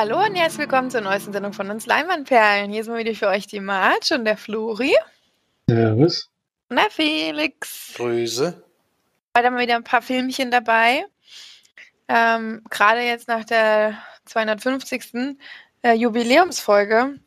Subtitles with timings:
[0.00, 2.70] Hallo und herzlich willkommen zur neuesten Sendung von uns Leinwandperlen.
[2.70, 4.96] Hier sind wir wieder für euch die Marge und der Flori.
[5.68, 6.30] Servus.
[6.70, 7.92] Und der Felix.
[7.96, 8.64] Grüße.
[9.36, 11.04] Heute haben wir wieder ein paar Filmchen dabei.
[12.08, 15.36] Ähm, Gerade jetzt nach der 250.
[15.82, 17.18] Äh, Jubiläumsfolge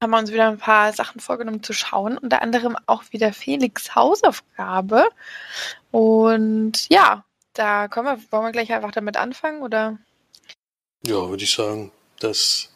[0.00, 2.16] haben wir uns wieder ein paar Sachen vorgenommen zu schauen.
[2.16, 5.08] Unter anderem auch wieder Felix Hausaufgabe.
[5.90, 7.24] Und ja,
[7.54, 9.98] da kommen wir, wollen wir gleich einfach damit anfangen oder?
[11.08, 11.90] Ja, würde ich sagen.
[12.20, 12.68] Das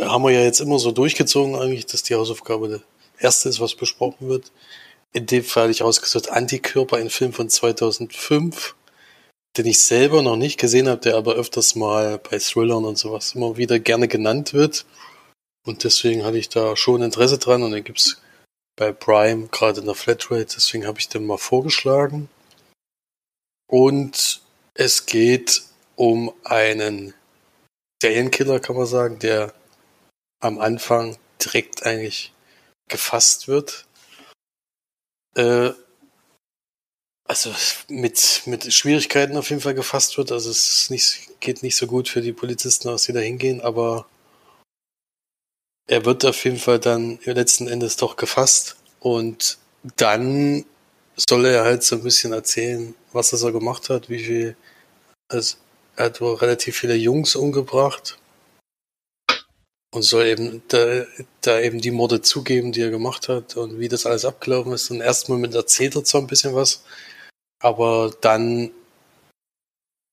[0.00, 2.80] haben wir ja jetzt immer so durchgezogen eigentlich, dass die Hausaufgabe der
[3.18, 4.52] erste ist, was besprochen wird.
[5.12, 8.76] In dem Fall hatte ich ausgesucht Antikörper, ein Film von 2005,
[9.56, 13.34] den ich selber noch nicht gesehen habe, der aber öfters mal bei Thrillern und sowas
[13.34, 14.86] immer wieder gerne genannt wird.
[15.66, 18.22] Und deswegen hatte ich da schon Interesse dran und den gibt's
[18.76, 22.28] bei Prime gerade in der Flatrate, deswegen habe ich den mal vorgeschlagen.
[23.66, 24.40] Und
[24.74, 25.64] es geht
[25.96, 27.12] um einen
[28.02, 29.54] Serienkiller, kann man sagen, der
[30.40, 32.32] am Anfang direkt eigentlich
[32.88, 33.86] gefasst wird.
[35.34, 35.72] Äh,
[37.28, 37.52] also
[37.88, 40.30] mit, mit Schwierigkeiten auf jeden Fall gefasst wird.
[40.30, 44.06] Also es nicht, geht nicht so gut für die Polizisten, dass sie da hingehen, aber
[45.88, 49.58] er wird auf jeden Fall dann letzten Endes doch gefasst und
[49.96, 50.64] dann
[51.16, 54.56] soll er halt so ein bisschen erzählen, was er so gemacht hat, wie viel,
[55.28, 55.56] also
[55.96, 58.18] er hat wohl relativ viele Jungs umgebracht
[59.94, 61.06] und soll eben da,
[61.40, 64.90] da eben die Morde zugeben, die er gemacht hat und wie das alles abgelaufen ist.
[64.90, 66.84] Und erstmal mit erzählt er zwar ein bisschen was,
[67.60, 68.72] aber dann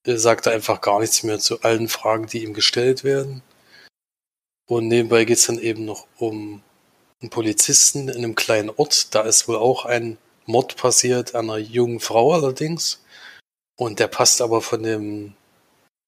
[0.06, 3.43] sagt er einfach gar nichts mehr zu allen Fragen, die ihm gestellt werden.
[4.67, 6.64] Und nebenbei geht's dann eben noch um
[7.22, 9.14] einen Polizisten in einem kleinen Ort.
[9.14, 13.04] Da ist wohl auch ein Mord passiert, einer jungen Frau allerdings.
[13.76, 15.36] Und der passt aber von dem,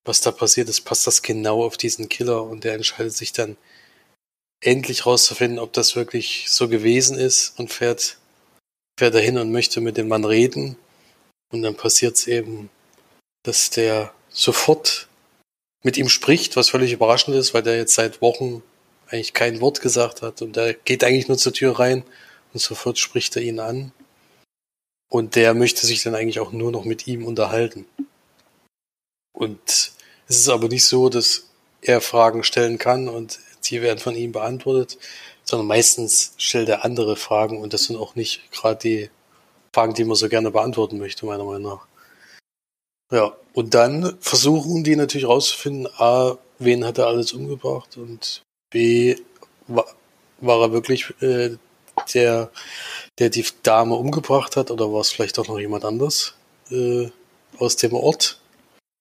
[0.06, 3.58] was da passiert ist, passt das genau auf diesen Killer und der entscheidet sich dann
[4.62, 8.18] endlich rauszufinden, ob das wirklich so gewesen ist und fährt,
[8.98, 10.78] fährt dahin und möchte mit dem Mann reden.
[11.52, 12.70] Und dann passiert es eben,
[13.44, 15.08] dass der sofort
[15.84, 18.64] mit ihm spricht, was völlig überraschend ist, weil der jetzt seit Wochen
[19.08, 22.04] eigentlich kein Wort gesagt hat und der geht eigentlich nur zur Tür rein
[22.54, 23.92] und sofort spricht er ihn an.
[25.10, 27.86] Und der möchte sich dann eigentlich auch nur noch mit ihm unterhalten.
[29.32, 29.92] Und
[30.28, 31.48] es ist aber nicht so, dass
[31.82, 34.98] er Fragen stellen kann und die werden von ihm beantwortet,
[35.44, 39.10] sondern meistens stellt er andere Fragen und das sind auch nicht gerade die
[39.74, 41.88] Fragen, die man so gerne beantworten möchte, meiner Meinung nach.
[43.12, 48.42] Ja, und dann versuchen die natürlich rauszufinden, A, wen hat er alles umgebracht und
[48.72, 49.16] B,
[49.68, 49.86] war,
[50.40, 51.58] war er wirklich äh,
[52.14, 52.50] der,
[53.20, 56.36] der die Dame umgebracht hat oder war es vielleicht auch noch jemand anders
[56.72, 57.10] äh,
[57.60, 58.40] aus dem Ort?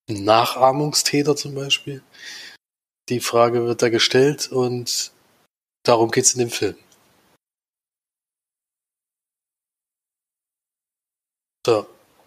[0.09, 2.03] Nachahmungstäter zum Beispiel.
[3.09, 5.12] Die Frage wird da gestellt und
[5.84, 6.76] darum geht's in dem Film.
[11.66, 11.87] So,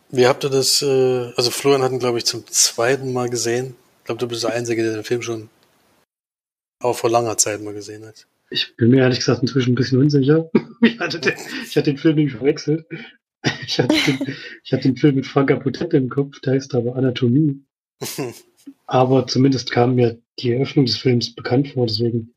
[0.09, 3.75] wie habt ihr das, äh, also Florian hat ihn, glaube ich, zum zweiten Mal gesehen.
[3.99, 5.49] Ich glaube, du bist der Einzige, der den Film schon
[6.81, 8.27] auch vor langer Zeit mal gesehen hat.
[8.49, 10.49] Ich bin mir ehrlich gesagt inzwischen ein bisschen unsicher.
[10.81, 11.33] ich, hatte den,
[11.65, 12.85] ich hatte den Film nämlich verwechselt.
[13.65, 16.95] Ich hatte, den, ich hatte den Film mit Franka Potente im Kopf, der heißt aber
[16.95, 17.63] Anatomie.
[18.85, 22.33] Aber zumindest kam mir die Eröffnung des Films bekannt vor, deswegen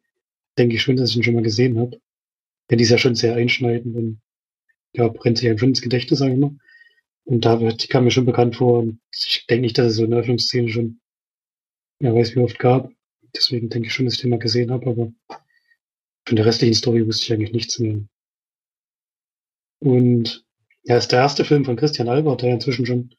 [0.59, 2.01] denke ich schon, dass ich ihn schon mal gesehen habe.
[2.71, 4.21] Denn die ist ja schon sehr einschneidend und
[4.93, 6.57] ja, brennt sich ja schon ins Gedächtnis, sage ich mal.
[7.25, 8.81] Und da die kam mir schon bekannt vor.
[8.81, 11.01] Und ich denke nicht, dass es so eine Öffnungsszene schon,
[12.01, 12.91] ja, weiß wie oft gab.
[13.35, 15.13] Deswegen denke ich schon, dass ich den mal gesehen habe, aber
[16.27, 18.01] von der restlichen Story wusste ich eigentlich nichts mehr.
[19.81, 20.45] Und
[20.85, 23.15] ja, ist der erste Film von Christian Albert, der inzwischen schon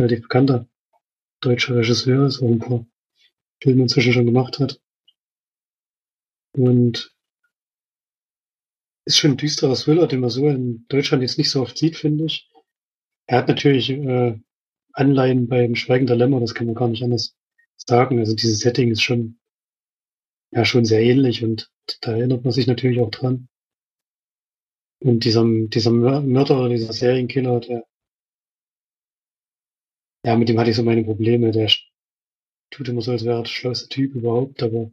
[0.00, 0.68] relativ bekannter
[1.46, 2.86] deutscher Regisseur ist, auch ein paar
[3.62, 4.80] Filme inzwischen schon gemacht hat.
[6.52, 7.14] Und
[9.04, 11.96] ist schon ein düsterer Thriller, den man so in Deutschland jetzt nicht so oft sieht,
[11.96, 12.50] finde ich.
[13.26, 14.38] Er hat natürlich äh,
[14.92, 17.36] Anleihen beim Schweigen der Lämmer, das kann man gar nicht anders
[17.76, 18.18] sagen.
[18.18, 19.38] Also dieses Setting ist schon
[20.50, 21.70] ja schon sehr ähnlich und
[22.00, 23.48] da erinnert man sich natürlich auch dran.
[25.00, 27.84] Und dieser, dieser Mörder, dieser Serienkiller, der
[30.26, 31.52] ja, mit dem hatte ich so meine Probleme.
[31.52, 31.70] Der
[32.70, 34.90] tut immer so, als wäre er der schlauste Typ überhaupt, aber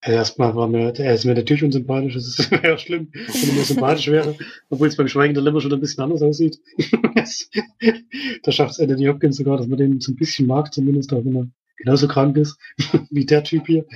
[0.00, 3.62] also erstmal war mir, er ist mir natürlich unsympathisch, das wäre schlimm, wenn er mir
[3.62, 4.36] sympathisch wäre,
[4.68, 6.58] obwohl es beim Schweigen der Lämmer schon ein bisschen anders aussieht.
[8.42, 11.24] da schafft es Anthony Hopkins sogar, dass man den so ein bisschen mag, zumindest auch
[11.24, 12.58] wenn er genauso krank ist
[13.10, 13.86] wie der Typ hier.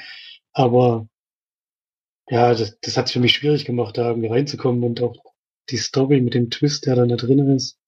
[0.52, 1.08] Aber
[2.30, 5.16] ja, das, das hat es für mich schwierig gemacht, da irgendwie reinzukommen und auch
[5.70, 7.80] die Story mit dem Twist, der dann da drin ist,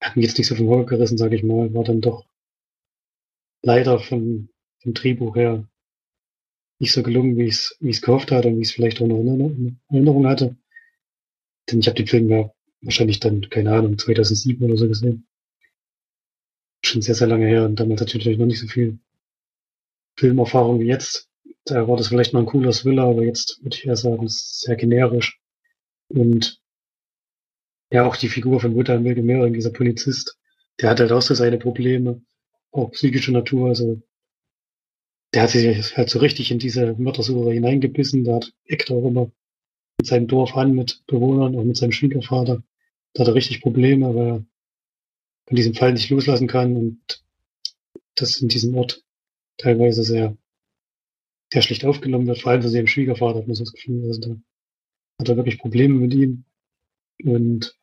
[0.00, 2.26] hat mich jetzt nicht so vom Hocker gerissen, sage ich mal, war dann doch
[3.62, 4.48] leider von
[4.80, 5.68] vom Drehbuch her
[6.78, 9.18] nicht so gelungen, wie ich es gehofft hatte und wie ich es vielleicht auch noch
[9.18, 10.56] in Erinnerung hatte.
[11.68, 15.26] Denn ich habe den Film ja wahrscheinlich dann, keine Ahnung, 2007 oder so gesehen.
[16.84, 19.00] Schon sehr, sehr lange her und damals hatte ich natürlich noch nicht so viel
[20.16, 21.28] Filmerfahrung wie jetzt.
[21.64, 24.60] Da war das vielleicht mal ein cooler Thriller, aber jetzt würde ich eher sagen, es
[24.60, 25.40] sehr generisch.
[26.08, 26.57] Und
[27.90, 30.38] ja, auch die Figur von Wotan Wilke Möhring, dieser Polizist,
[30.80, 32.22] der hat halt auch so seine Probleme,
[32.70, 34.02] auch psychische Natur, also
[35.34, 39.30] der hat sich halt so richtig in diese Mördersuche hineingebissen, da hat eckt auch immer
[39.98, 42.62] mit seinem Dorf an, mit Bewohnern, auch mit seinem Schwiegervater.
[43.12, 44.44] Da hat er richtig Probleme, weil er
[45.46, 47.24] von diesem Fall nicht loslassen kann und
[48.14, 49.02] das in diesem Ort
[49.56, 50.36] teilweise sehr,
[51.52, 54.20] sehr schlecht aufgenommen wird, vor allem von seinem Schwiegervater, hat man so das Gefühl, also
[54.20, 54.36] da
[55.18, 56.44] hat er wirklich Probleme mit ihm
[57.24, 57.77] und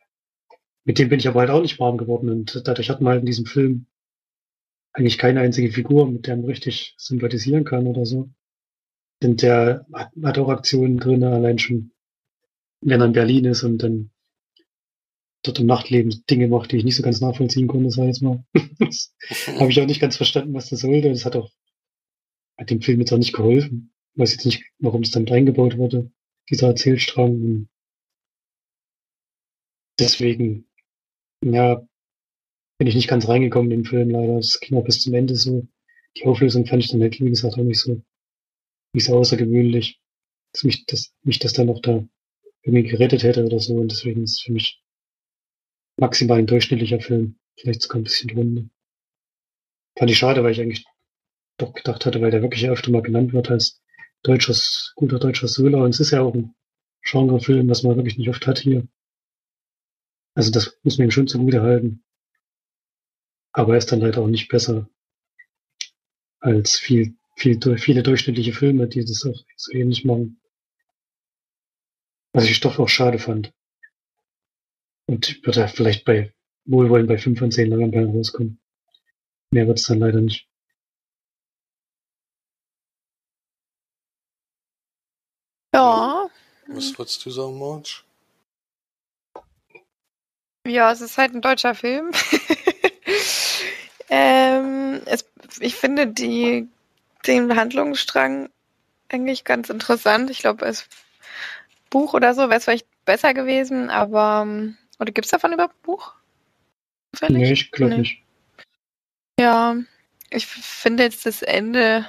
[0.85, 3.21] mit dem bin ich aber halt auch nicht warm geworden und dadurch hat man halt
[3.21, 3.87] in diesem Film
[4.93, 8.29] eigentlich keine einzige Figur, mit der man richtig sympathisieren kann oder so.
[9.21, 11.91] Denn der hat, hat auch Aktionen drin, allein schon,
[12.81, 14.11] wenn er in Berlin ist und dann
[15.43, 18.21] dort im Nachtleben Dinge macht, die ich nicht so ganz nachvollziehen konnte, sag ich jetzt
[18.21, 18.43] mal.
[19.59, 21.09] habe ich auch nicht ganz verstanden, was das sollte.
[21.09, 21.51] Das hat auch
[22.57, 23.93] hat dem Film jetzt auch nicht geholfen.
[24.13, 26.11] Ich weiß jetzt nicht, warum es damit eingebaut wurde,
[26.49, 27.67] dieser Erzählstrang.
[29.99, 30.67] Deswegen,
[31.53, 31.81] ja,
[32.77, 34.35] bin ich nicht ganz reingekommen in den Film leider.
[34.37, 35.67] Das ging auch bis zum Ende so.
[36.17, 38.01] Die Auflösung fand ich dann halt, wie gesagt, auch nicht so,
[38.93, 39.99] nicht so außergewöhnlich,
[40.53, 42.05] dass mich das, mich das dann noch da
[42.63, 43.75] irgendwie gerettet hätte oder so.
[43.75, 44.81] Und deswegen ist es für mich
[45.97, 47.37] maximal ein durchschnittlicher Film.
[47.57, 48.69] Vielleicht sogar ein bisschen drunter.
[49.97, 50.85] Fand ich schade, weil ich eigentlich
[51.57, 53.81] doch gedacht hatte, weil der wirklich öfter mal genannt wird als
[54.23, 55.83] deutsches, guter deutscher Thriller.
[55.83, 56.53] Und es ist ja auch ein
[57.03, 58.87] Genrefilm, was man wirklich nicht oft hat hier.
[60.35, 62.03] Also das muss man ihm schon zugute halten.
[63.53, 64.89] Aber er ist dann leider auch nicht besser
[66.39, 70.39] als viel, viel, viele durchschnittliche Filme, die das auch so ähnlich machen.
[72.33, 73.53] Was ich doch auch schade fand.
[75.07, 76.33] Und wird er vielleicht bei
[76.65, 78.59] Wohlwollen bei 5 von 10 Langenballen rauskommen.
[79.51, 80.49] Mehr wird es dann leider nicht.
[85.73, 86.29] Ja.
[86.67, 88.04] Was würdest du sagen, Marge?
[90.65, 92.11] Ja, es ist halt ein deutscher Film.
[94.09, 95.25] Ähm, es,
[95.59, 96.67] ich finde die,
[97.25, 98.49] den Handlungsstrang
[99.09, 100.29] eigentlich ganz interessant.
[100.29, 100.87] Ich glaube, als
[101.89, 105.75] Buch oder so wäre es vielleicht besser gewesen, aber ähm, oder gibt es davon überhaupt
[105.75, 106.13] ein Buch?
[107.13, 107.41] Zufällig?
[107.41, 107.99] Nee, ich glaube nee.
[107.99, 108.21] nicht.
[109.39, 109.75] Ja,
[110.29, 112.05] ich finde jetzt das Ende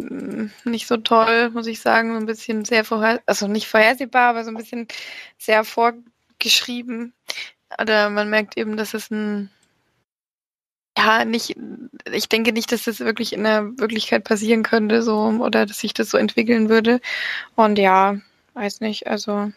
[0.00, 2.12] hm, nicht so toll, muss ich sagen.
[2.12, 4.88] So ein bisschen sehr vorher, also nicht vorhersehbar, aber so ein bisschen
[5.38, 5.64] sehr
[6.46, 7.12] vorgeschrieben.
[7.80, 9.50] Oder man merkt eben, dass es ein
[10.98, 11.54] ja, nicht,
[12.10, 15.92] ich denke nicht, dass das wirklich in der Wirklichkeit passieren könnte, so, oder dass sich
[15.92, 17.02] das so entwickeln würde.
[17.54, 18.18] Und ja,
[18.54, 19.52] weiß nicht, also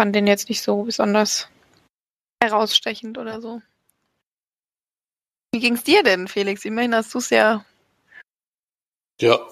[0.00, 1.50] fand den jetzt nicht so besonders
[2.42, 3.60] herausstechend oder so.
[5.52, 6.64] Wie ging's dir denn, Felix?
[6.64, 7.66] Immerhin hast du es ja.
[9.20, 9.46] Ja,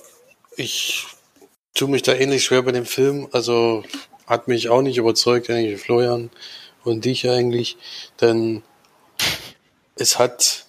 [0.57, 1.07] ich
[1.75, 3.29] tue mich da ähnlich schwer bei dem Film.
[3.33, 3.85] Also
[4.27, 6.31] hat mich auch nicht überzeugt, eigentlich Florian
[6.85, 7.77] und dich eigentlich.
[8.21, 8.63] Denn
[9.97, 10.67] es hat,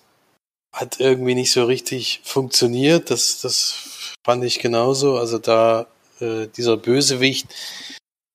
[0.72, 3.12] hat irgendwie nicht so richtig funktioniert.
[3.12, 3.76] Das, das
[4.24, 5.18] fand ich genauso.
[5.18, 5.88] Also da
[6.20, 7.48] äh, dieser Bösewicht,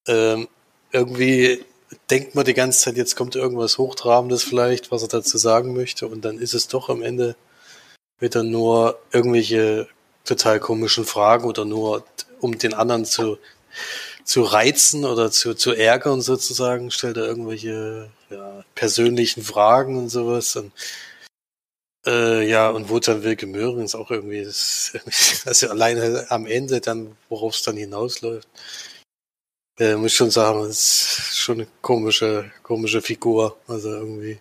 [0.07, 0.49] ähm,
[0.91, 1.65] irgendwie
[2.11, 6.07] denkt man die ganze Zeit, jetzt kommt irgendwas Hochtrabendes vielleicht, was er dazu sagen möchte,
[6.07, 7.37] und dann ist es doch am Ende
[8.19, 9.89] wieder nur irgendwelche
[10.25, 12.05] total komischen Fragen oder nur
[12.41, 13.39] um den anderen zu,
[14.25, 20.57] zu reizen oder zu, zu ärgern sozusagen, stellt er irgendwelche ja, persönlichen Fragen und sowas.
[20.57, 20.73] Und,
[22.07, 24.93] äh, ja, und Wotan Wilke Möhring ist auch irgendwie, das,
[25.45, 28.49] also alleine am Ende dann, worauf es dann hinausläuft.
[29.79, 33.59] Äh, muss schon sagen, ist schon eine komische, komische Figur.
[33.67, 34.39] Also irgendwie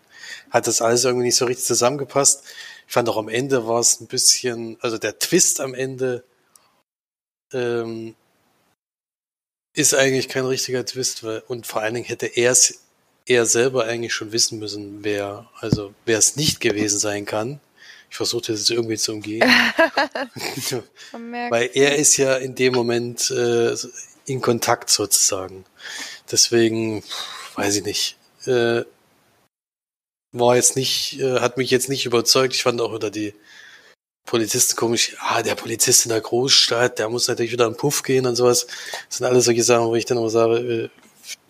[0.49, 2.43] hat das alles irgendwie nicht so richtig zusammengepasst.
[2.87, 6.25] Ich fand auch am Ende war es ein bisschen, also der Twist am Ende
[7.53, 8.15] ähm,
[9.73, 12.81] ist eigentlich kein richtiger Twist, weil, und vor allen Dingen hätte er es
[13.25, 17.59] er selber eigentlich schon wissen müssen, wer, also wer es nicht gewesen sein kann.
[18.09, 19.41] Ich versuche das irgendwie zu umgehen.
[21.11, 23.73] Weil er ist ja in dem Moment äh,
[24.25, 25.65] in Kontakt sozusagen.
[26.29, 27.03] Deswegen,
[27.55, 28.17] weiß ich nicht.
[28.45, 28.83] Äh,
[30.33, 32.53] war jetzt nicht, äh, hat mich jetzt nicht überzeugt.
[32.53, 33.33] Ich fand auch wieder die
[34.25, 35.15] Polizisten komisch.
[35.19, 38.67] Ah, der Polizist in der Großstadt, der muss natürlich wieder einen Puff gehen und sowas.
[39.09, 40.89] Das sind alles solche Sachen, wo ich dann immer sage, äh,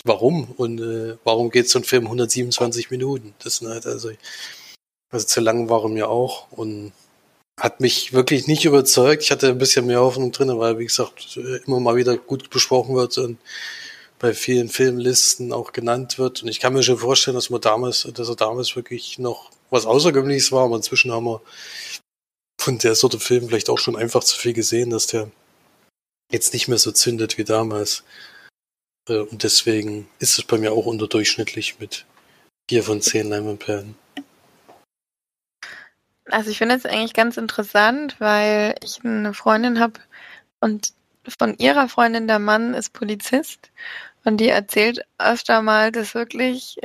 [0.04, 3.34] warum und äh, warum geht so ein Film 127 Minuten?
[3.44, 4.12] Das sind halt also,
[5.10, 6.94] also zu lang waren mir auch und
[7.58, 9.24] hat mich wirklich nicht überzeugt.
[9.24, 11.38] Ich hatte ein bisschen mehr Hoffnung drin, weil, wie gesagt,
[11.68, 13.38] immer mal wieder gut besprochen wird und
[14.18, 16.44] bei vielen Filmlisten auch genannt wird.
[16.44, 19.86] Und ich kann mir schon vorstellen, dass man damals, dass er damals wirklich noch was
[19.86, 21.42] Außergewöhnliches war, aber inzwischen haben wir
[22.62, 25.32] von der Sorte Film vielleicht auch schon einfach zu viel gesehen, dass der
[26.32, 28.04] jetzt nicht mehr so zündet wie damals.
[29.10, 32.06] Äh, und deswegen ist es bei mir auch unterdurchschnittlich mit
[32.70, 33.96] vier von zehn Leinwandperlen.
[36.26, 40.00] Also ich finde es eigentlich ganz interessant, weil ich eine Freundin habe
[40.60, 40.94] und
[41.28, 43.72] von ihrer Freundin der Mann ist Polizist
[44.24, 46.78] und die erzählt öfter mal, dass wirklich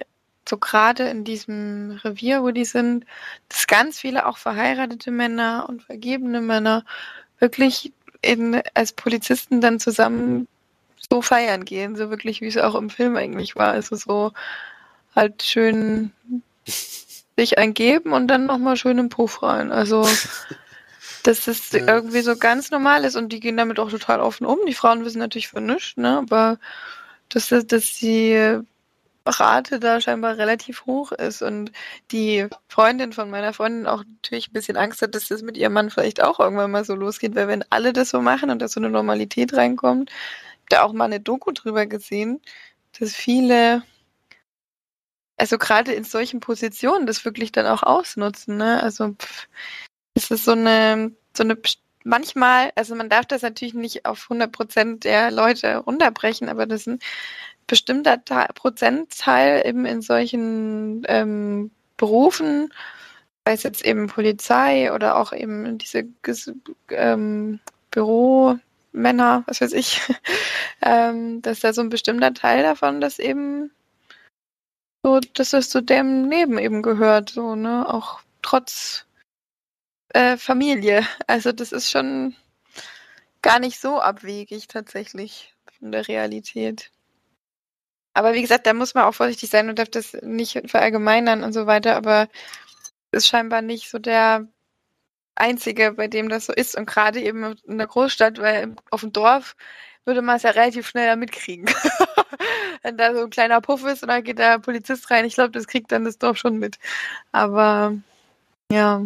[0.49, 3.05] so gerade in diesem Revier, wo die sind,
[3.49, 6.85] dass ganz viele auch verheiratete Männer und vergebene Männer
[7.38, 10.49] wirklich in, als Polizisten dann zusammen
[11.11, 13.73] so feiern gehen, so wirklich wie es auch im Film eigentlich war.
[13.73, 14.33] Also so
[15.15, 16.12] halt schön
[17.37, 19.73] sich eingeben und dann nochmal schön im Puff rein.
[19.73, 20.09] Also,
[21.23, 21.87] dass das ja.
[21.87, 24.59] irgendwie so ganz normal ist und die gehen damit auch total offen um.
[24.67, 26.19] Die Frauen wissen natürlich für nichts, ne?
[26.19, 26.59] Aber
[27.29, 28.61] dass, dass die
[29.26, 31.73] Rate da scheinbar relativ hoch ist und
[32.12, 35.73] die Freundin von meiner Freundin auch natürlich ein bisschen Angst hat, dass das mit ihrem
[35.73, 38.68] Mann vielleicht auch irgendwann mal so losgeht, weil wenn alle das so machen und da
[38.68, 40.11] so eine Normalität reinkommt,
[40.68, 42.40] da auch mal eine Doku drüber gesehen,
[42.99, 43.83] dass viele
[45.38, 48.56] also gerade in solchen Positionen das wirklich dann auch ausnutzen.
[48.56, 48.83] Ne?
[48.83, 49.49] Also pff,
[50.14, 51.59] es ist so eine, so eine
[52.04, 56.87] manchmal, also man darf das natürlich nicht auf 100 Prozent der Leute runterbrechen, aber das
[56.87, 57.00] ein
[57.66, 62.73] bestimmter Teil, Prozentteil eben in solchen ähm, Berufen,
[63.44, 66.04] sei es jetzt eben Polizei oder auch eben diese
[66.90, 70.00] ähm, Büromänner, was weiß ich,
[70.82, 73.70] ähm, dass da so ein bestimmter Teil davon das eben
[75.02, 77.88] so, dass es zu dem Leben eben gehört, so, ne?
[77.88, 79.06] Auch trotz
[80.08, 81.06] äh, Familie.
[81.28, 82.35] Also das ist schon
[83.42, 86.90] gar nicht so abwegig tatsächlich von der Realität.
[88.16, 91.52] Aber wie gesagt, da muss man auch vorsichtig sein und darf das nicht verallgemeinern und
[91.52, 92.28] so weiter, aber
[93.12, 94.49] ist scheinbar nicht so der
[95.35, 96.78] einzige, bei dem das so ist.
[96.78, 99.54] Und gerade eben in der Großstadt, weil auf dem Dorf
[100.06, 101.66] würde man es ja relativ schnell mitkriegen.
[102.82, 105.50] Wenn da so ein kleiner Puff ist und dann geht der Polizist rein, ich glaube,
[105.50, 106.78] das kriegt dann das Dorf schon mit.
[107.32, 107.94] Aber
[108.73, 109.04] ja,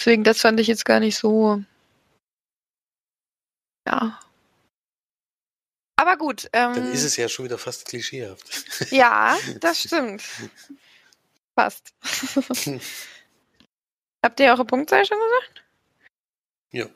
[0.00, 1.62] deswegen, das fand ich jetzt gar nicht so.
[3.86, 4.18] Ja.
[5.98, 6.48] Aber gut.
[6.52, 8.46] Ähm, dann ist es ja schon wieder fast klischeehaft.
[8.92, 10.22] Ja, das stimmt.
[11.56, 11.92] Fast.
[14.22, 15.64] Habt ihr eure Punktzahl schon gesagt?
[16.70, 16.86] Ja.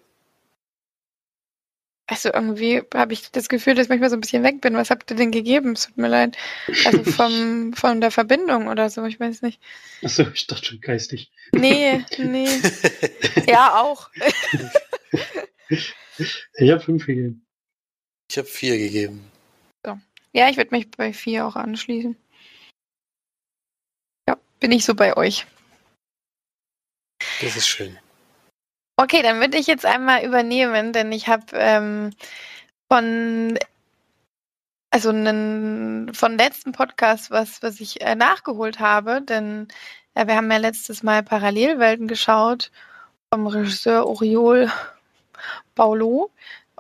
[2.07, 4.77] Also irgendwie habe ich das Gefühl, dass ich manchmal so ein bisschen weg bin.
[4.77, 5.73] Was habt ihr denn gegeben?
[5.73, 6.37] Es tut mir leid.
[6.85, 9.61] Also vom, von der Verbindung oder so, ich weiß nicht.
[10.05, 11.33] Achso, ich dachte schon geistig.
[11.53, 12.49] Nee, nee.
[13.49, 14.11] ja, auch.
[15.69, 17.42] ich habe fünf gegeben.
[18.33, 19.31] Ich habe vier gegeben.
[19.85, 19.99] So.
[20.33, 22.17] Ja, ich würde mich bei vier auch anschließen.
[24.27, 25.47] Ja, bin ich so bei euch.
[27.43, 27.99] Das ist schön.
[28.97, 32.15] Okay, dann würde ich jetzt einmal übernehmen, denn ich habe ähm,
[32.91, 33.59] von
[34.89, 39.69] also einen, von letzten Podcast was, was ich äh, nachgeholt habe, denn
[40.15, 42.73] äh, wir haben ja letztes Mal Parallelwelten geschaut
[43.31, 44.73] vom Regisseur Oriol
[45.75, 46.31] Paulo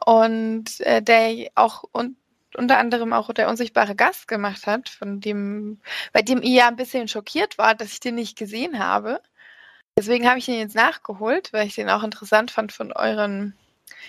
[0.07, 2.17] und äh, der auch und
[2.57, 5.81] unter anderem auch der unsichtbare Gast gemacht hat, von dem,
[6.13, 9.21] bei dem ihr ja ein bisschen schockiert war, dass ich den nicht gesehen habe.
[9.97, 13.55] Deswegen habe ich ihn jetzt nachgeholt, weil ich den auch interessant fand von euren.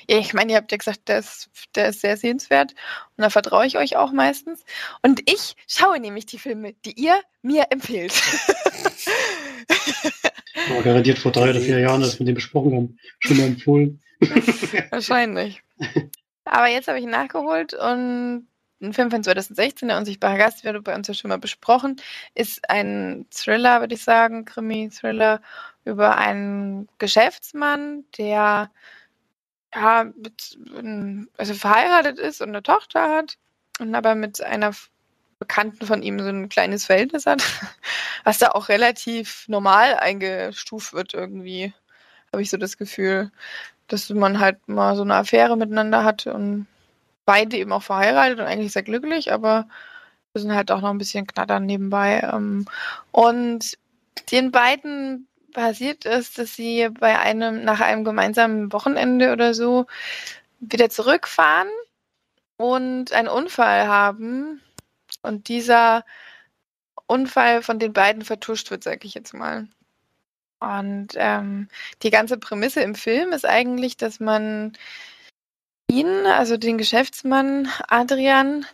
[0.10, 2.74] Ja, ich meine, ihr habt ja gesagt, der ist, der ist sehr sehenswert
[3.18, 4.64] und da vertraue ich euch auch meistens.
[5.02, 8.14] Und ich schaue nämlich die Filme, die ihr mir empfehlt.
[10.70, 14.02] Aber garantiert vor drei oder vier Jahren, als wir den besprochen haben, schon mal empfohlen.
[14.90, 15.62] Wahrscheinlich.
[16.46, 18.48] Aber jetzt habe ich ihn nachgeholt und
[18.82, 21.96] ein Film von 2016, der unsichtbare Gast, wurde bei uns ja schon mal besprochen,
[22.36, 25.42] ist ein Thriller, würde ich sagen, Krimi-Thriller
[25.86, 28.70] über einen Geschäftsmann, der
[29.74, 30.58] ja, mit,
[31.38, 33.38] also verheiratet ist und eine Tochter hat
[33.80, 34.74] und aber mit einer
[35.44, 37.44] Bekannten von ihm so ein kleines Verhältnis hat,
[38.24, 41.74] was da auch relativ normal eingestuft wird irgendwie,
[42.32, 43.30] habe ich so das Gefühl,
[43.90, 46.68] dass man halt mal so eine Affäre miteinander hat und
[47.26, 49.68] beide eben auch verheiratet und eigentlich sehr glücklich, aber
[50.32, 52.22] wir sind halt auch noch ein bisschen knattern nebenbei.
[52.34, 52.66] Ähm,
[53.12, 53.78] und
[54.32, 59.88] den beiden passiert ist, dass sie bei einem, nach einem gemeinsamen Wochenende oder so
[60.62, 61.68] wieder zurückfahren
[62.56, 64.63] und einen Unfall haben.
[65.24, 66.06] Und dieser
[67.08, 69.68] Unfall von den beiden vertuscht wird, sag ich jetzt mal.
[70.60, 71.68] Und ähm,
[72.04, 74.74] die ganze Prämisse im Film ist eigentlich, dass man
[75.90, 78.66] ihn, also den Geschäftsmann Adrian,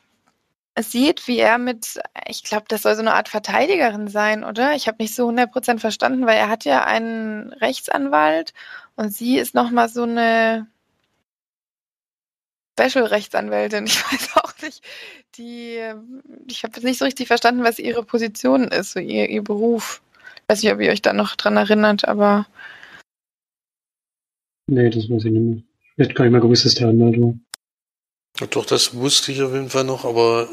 [0.77, 4.75] sieht, wie er mit, ich glaube, das soll so eine Art Verteidigerin sein, oder?
[4.75, 8.53] Ich habe nicht so 100% verstanden, weil er hat ja einen Rechtsanwalt
[8.95, 10.67] und sie ist nochmal so eine
[12.79, 13.85] Special-Rechtsanwältin.
[13.87, 14.83] Ich weiß auch nicht,
[15.35, 15.79] die,
[16.47, 20.01] ich habe jetzt nicht so richtig verstanden, was ihre Position ist, so ihr, ihr Beruf.
[20.35, 22.45] Ich weiß nicht, ob ihr euch da noch dran erinnert, aber.
[24.67, 25.63] Nee, das weiß ich nicht mehr.
[25.97, 27.33] Ich hätte gar nicht mehr gewusst, dass der Anwalt war.
[28.49, 30.47] Doch, das wusste ich auf jeden Fall noch, aber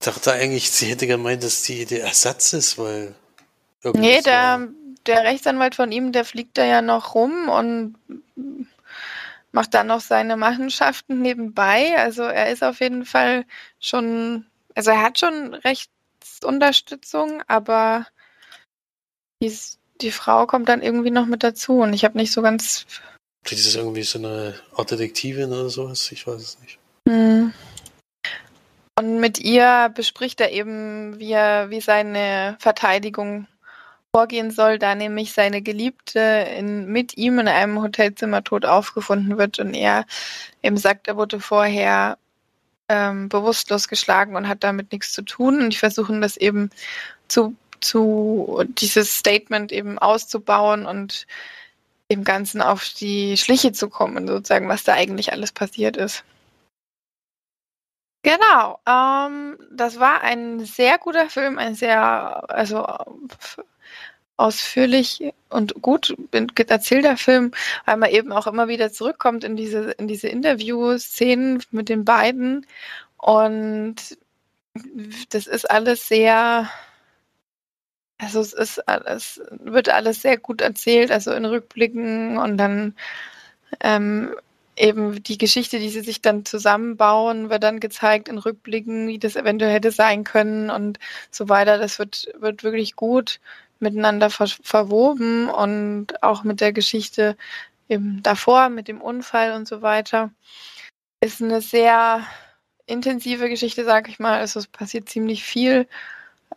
[0.00, 3.14] ich dachte eigentlich, sie hätte gemeint, dass die der Ersatz ist, weil.
[3.94, 4.68] Nee, der,
[5.06, 7.96] der Rechtsanwalt von ihm, der fliegt da ja noch rum und
[9.52, 11.96] macht dann noch seine Machenschaften nebenbei.
[11.98, 13.44] Also er ist auf jeden Fall
[13.78, 18.06] schon, also er hat schon Rechtsunterstützung, aber
[19.42, 19.52] die,
[20.00, 22.86] die Frau kommt dann irgendwie noch mit dazu und ich habe nicht so ganz.
[23.44, 26.78] Vielleicht ist es irgendwie so eine Art Detektivin oder sowas, ich weiß es nicht.
[27.08, 27.52] Hm.
[28.98, 33.46] Und mit ihr bespricht er eben, wie er, wie seine Verteidigung
[34.14, 36.20] vorgehen soll, da nämlich seine Geliebte
[36.56, 40.04] in, mit ihm in einem Hotelzimmer tot aufgefunden wird und er
[40.62, 42.18] eben sagt, er wurde vorher
[42.88, 45.60] ähm, bewusstlos geschlagen und hat damit nichts zu tun.
[45.60, 46.70] Und die versuchen das eben
[47.28, 51.26] zu, zu dieses Statement eben auszubauen und
[52.10, 56.24] dem Ganzen auf die Schliche zu kommen, sozusagen, was da eigentlich alles passiert ist.
[58.22, 62.84] Genau, ähm, das war ein sehr guter Film, ein sehr, also
[64.40, 67.52] ausführlich und gut erzählter Film,
[67.84, 72.66] weil man eben auch immer wieder zurückkommt in diese, in diese Interview-Szenen mit den beiden.
[73.18, 73.96] Und
[75.30, 76.70] das ist alles sehr,
[78.18, 82.94] also es ist alles, wird alles sehr gut erzählt, also in Rückblicken und dann
[83.80, 84.34] ähm,
[84.76, 89.36] eben die Geschichte, die sie sich dann zusammenbauen, wird dann gezeigt in Rückblicken, wie das
[89.36, 90.98] eventuell hätte sein können und
[91.30, 91.76] so weiter.
[91.78, 93.40] Das wird, wird wirklich gut
[93.80, 97.36] miteinander ver verwoben und auch mit der Geschichte
[97.88, 100.30] eben davor, mit dem Unfall und so weiter.
[101.20, 102.24] Ist eine sehr
[102.86, 104.38] intensive Geschichte, sag ich mal.
[104.38, 105.86] Also es passiert ziemlich viel.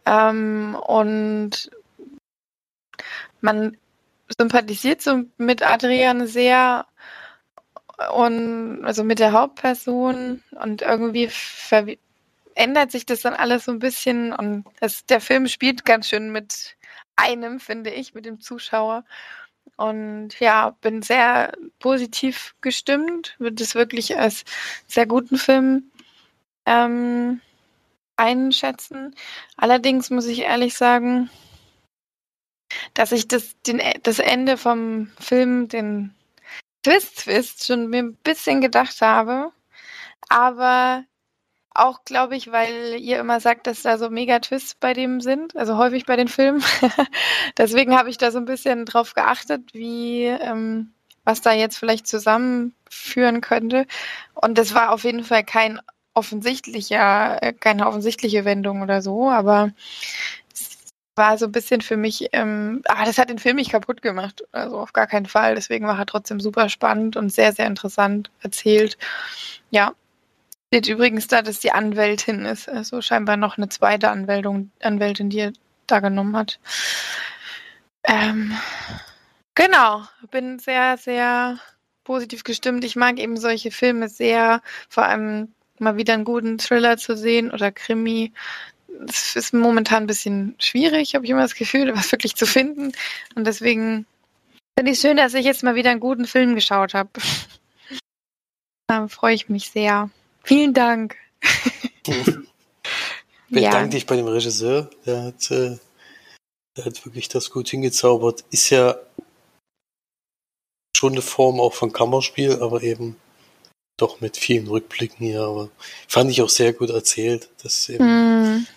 [0.06, 1.72] Ähm, und
[3.42, 3.78] man
[4.38, 6.86] sympathisiert so mit Adrian sehr
[8.14, 11.30] und also mit der Hauptperson und irgendwie
[12.56, 16.32] ändert sich das dann alles so ein bisschen und das, der Film spielt ganz schön
[16.32, 16.76] mit
[17.16, 19.06] einem, finde ich, mit dem Zuschauer.
[19.78, 24.44] Und ja, bin sehr positiv gestimmt, würde es wirklich als
[24.88, 25.92] sehr guten Film
[26.66, 27.42] ähm,
[28.18, 29.16] einschätzen.
[29.58, 31.30] Allerdings muss ich ehrlich sagen,
[32.94, 36.14] dass ich das, den, das Ende vom Film, den
[36.84, 39.52] Twist-Twist, schon mir ein bisschen gedacht habe.
[40.30, 41.06] Aber
[41.74, 45.56] auch, glaube ich, weil ihr immer sagt, dass da so mega Twists bei dem sind,
[45.56, 46.64] also häufig bei den Filmen.
[47.58, 52.08] Deswegen habe ich da so ein bisschen drauf geachtet, wie, ähm, was da jetzt vielleicht
[52.08, 53.88] zusammenführen könnte.
[54.34, 55.80] Und das war auf jeden Fall kein
[56.14, 59.72] offensichtlicher, äh, keine offensichtliche Wendung oder so, aber
[60.54, 60.78] es
[61.16, 64.44] war so ein bisschen für mich, ähm, ah, das hat den Film nicht kaputt gemacht,
[64.52, 65.56] also auf gar keinen Fall.
[65.56, 68.98] Deswegen war er trotzdem super spannend und sehr, sehr interessant erzählt.
[69.72, 69.94] Ja,
[70.74, 72.68] Steht übrigens da, dass die Anwältin ist.
[72.68, 75.54] Also scheinbar noch eine zweite Anwältung, Anwältin, die er
[75.86, 76.60] da genommen hat.
[78.04, 78.58] Ähm,
[79.54, 81.60] genau, bin sehr, sehr
[82.04, 82.84] positiv gestimmt.
[82.86, 87.52] Ich mag eben solche Filme sehr, vor allem mal wieder einen guten Thriller zu sehen
[87.52, 88.34] oder Krimi.
[89.08, 92.94] Es ist momentan ein bisschen schwierig, habe ich immer das Gefühl, was wirklich zu finden.
[93.36, 94.08] Und deswegen
[94.76, 97.12] finde ich es schön, dass ich jetzt mal wieder einen guten Film geschaut habe.
[98.88, 100.10] da freue ich mich sehr.
[100.44, 101.16] Vielen Dank.
[103.50, 103.88] Bedanke ja.
[103.88, 104.90] dich bei dem Regisseur.
[105.06, 105.78] Der hat, äh,
[106.78, 108.44] der hat wirklich das gut hingezaubert.
[108.52, 108.98] Ist ja
[110.98, 113.18] schon eine Form auch von Kammerspiel, aber eben
[113.98, 115.44] doch mit vielen Rückblicken hier.
[115.44, 115.70] Aber
[116.08, 117.50] fand ich auch sehr gut erzählt.
[117.62, 118.68] Das eben, mm.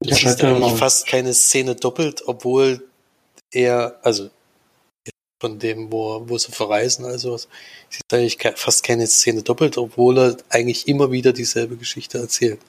[0.00, 2.88] das ist eigentlich fast keine Szene doppelt, obwohl
[3.52, 4.30] er, also
[5.40, 7.48] von dem, wo, wo sie verreisen, also es
[7.90, 12.60] ist eigentlich fast keine Szene doppelt, obwohl er eigentlich immer wieder dieselbe Geschichte erzählt.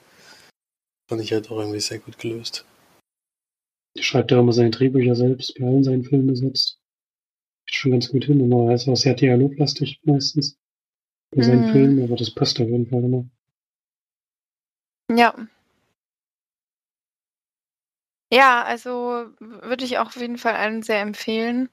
[1.10, 2.66] Fand ich halt auch irgendwie sehr gut gelöst.
[3.98, 6.80] Er schreibt ja immer seine Drehbücher selbst, bei allen seinen Filmen besetzt.
[7.66, 10.58] Schon ganz gut hin, immer ist auch sehr dialoglastig meistens
[11.36, 11.72] bei seinen mm.
[11.72, 13.26] Filmen, aber das passt auf jeden Fall immer.
[15.10, 15.36] Ja.
[18.34, 21.70] Ja, also würde ich auch auf jeden Fall einen sehr empfehlen.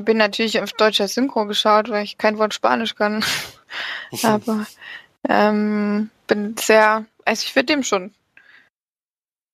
[0.00, 3.22] Ich bin natürlich auf deutscher Synchro geschaut, weil ich kein Wort Spanisch kann.
[4.22, 4.66] Aber
[5.28, 8.14] ähm, bin sehr, also ich würde dem schon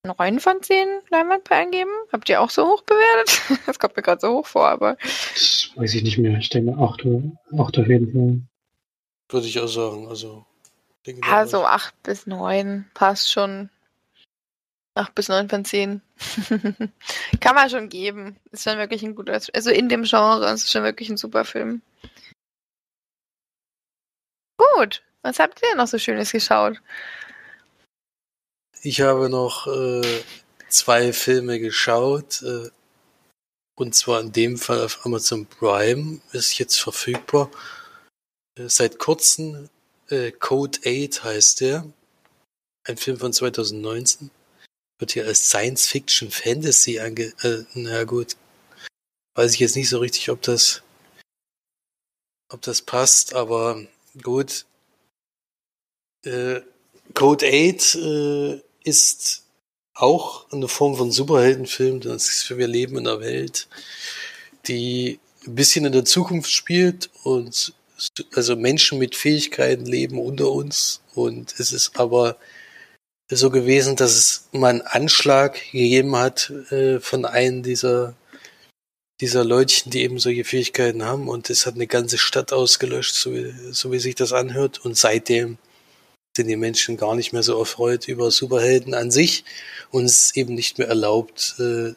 [0.04, 1.90] 9 von 10 Leinwandperlen geben.
[2.12, 3.42] Habt ihr auch so hoch bewertet?
[3.66, 4.96] Das kommt mir gerade so hoch vor, aber.
[5.02, 6.38] Das weiß ich nicht mehr.
[6.38, 7.04] Ich denke 8,
[7.58, 8.40] 8 auf jeden Fall.
[9.28, 10.06] Würde ich auch sagen.
[10.06, 10.46] Also,
[11.04, 13.68] denke Ja, so 8 bis 9 passt schon.
[14.94, 16.02] 8 bis 9 von 10.
[17.40, 18.36] Kann man schon geben.
[18.50, 21.82] Ist schon wirklich ein guter, also in dem Genre ist schon wirklich ein super Film.
[24.58, 26.80] Gut, was habt ihr noch so Schönes geschaut?
[28.82, 30.22] Ich habe noch äh,
[30.68, 32.42] zwei Filme geschaut.
[32.42, 32.70] Äh,
[33.74, 37.50] und zwar in dem Fall auf Amazon Prime ist jetzt verfügbar.
[38.56, 39.68] Äh, seit kurzem
[40.08, 41.84] äh, Code 8 heißt der.
[42.84, 44.30] Ein Film von 2019.
[44.98, 47.32] Wird hier als Science Fiction Fantasy ange...
[47.42, 48.36] Äh, na gut.
[49.34, 50.82] Weiß ich jetzt nicht so richtig, ob das
[52.48, 53.84] ob das passt, aber
[54.22, 54.66] gut.
[56.24, 56.60] Äh,
[57.14, 59.42] Code 8 äh, ist
[59.94, 62.00] auch eine Form von Superheldenfilm.
[62.00, 63.68] Das ist, wir leben in einer Welt,
[64.66, 67.72] die ein bisschen in der Zukunft spielt und
[68.34, 72.36] also Menschen mit Fähigkeiten leben unter uns und es ist aber
[73.30, 78.14] so gewesen, dass es mal einen Anschlag gegeben hat äh, von einem dieser
[79.20, 83.32] dieser Leutchen, die eben solche Fähigkeiten haben und es hat eine ganze Stadt ausgelöscht, so
[83.32, 85.56] wie, so wie sich das anhört und seitdem
[86.36, 89.44] sind die Menschen gar nicht mehr so erfreut über Superhelden an sich
[89.90, 91.94] und es ist eben nicht mehr erlaubt, äh,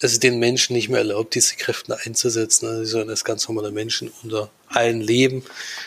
[0.00, 2.66] ist den Menschen nicht mehr erlaubt, diese Kräfte einzusetzen.
[2.66, 5.44] Also sie sollen als ganz normale Menschen unter allen leben.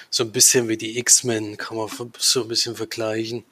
[0.10, 1.90] So ein bisschen wie die X-Men kann man
[2.20, 3.46] so ein bisschen vergleichen.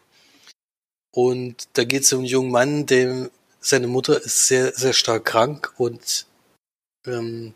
[1.12, 5.26] Und da geht es um einen jungen Mann, dem seine Mutter ist sehr, sehr stark
[5.26, 6.26] krank und
[7.06, 7.54] ähm,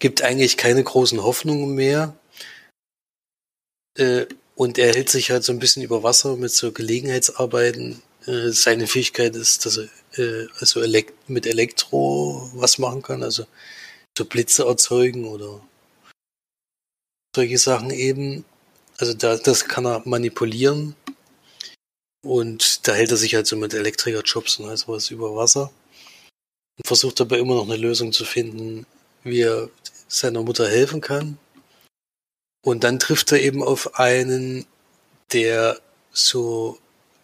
[0.00, 2.16] gibt eigentlich keine großen Hoffnungen mehr.
[3.96, 8.02] Äh, und er hält sich halt so ein bisschen über Wasser mit so Gelegenheitsarbeiten.
[8.26, 13.46] Äh, seine Fähigkeit ist, dass er äh, also elekt mit Elektro was machen kann, also
[14.16, 15.60] so Blitze erzeugen oder
[17.34, 18.44] solche Sachen eben.
[18.98, 20.96] Also da, das kann er manipulieren.
[22.22, 25.70] Und da hält er sich halt so mit Elektrikerjobs und all sowas über Wasser.
[26.76, 28.86] Und versucht dabei immer noch eine Lösung zu finden,
[29.24, 29.70] wie er
[30.08, 31.38] seiner Mutter helfen kann.
[32.64, 34.66] Und dann trifft er eben auf einen,
[35.32, 35.80] der
[36.12, 36.78] so,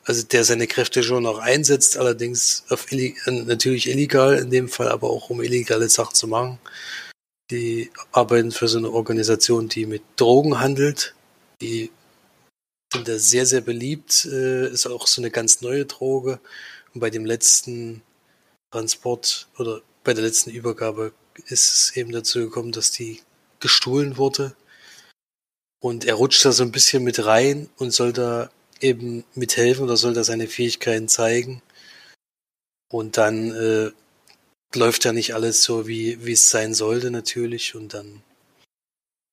[0.05, 2.87] also der seine Kräfte schon noch einsetzt, allerdings auf
[3.27, 6.59] natürlich illegal in dem Fall, aber auch um illegale Sachen zu machen.
[7.51, 11.15] Die arbeiten für so eine Organisation, die mit Drogen handelt.
[11.61, 11.91] Die
[12.95, 14.25] sind da sehr, sehr beliebt.
[14.25, 16.41] Äh, ist auch so eine ganz neue Droge.
[16.95, 18.03] Und bei dem letzten
[18.71, 21.13] Transport oder bei der letzten Übergabe
[21.47, 23.21] ist es eben dazu gekommen, dass die
[23.61, 24.55] gestohlen wurde
[25.85, 29.99] und er rutscht da so ein bisschen mit rein und soll da eben mithelfen oder
[29.99, 31.61] soll da seine Fähigkeiten zeigen.
[32.91, 33.91] Und dann äh,
[34.75, 37.75] läuft ja nicht alles so, wie, wie es sein sollte natürlich.
[37.75, 38.23] Und dann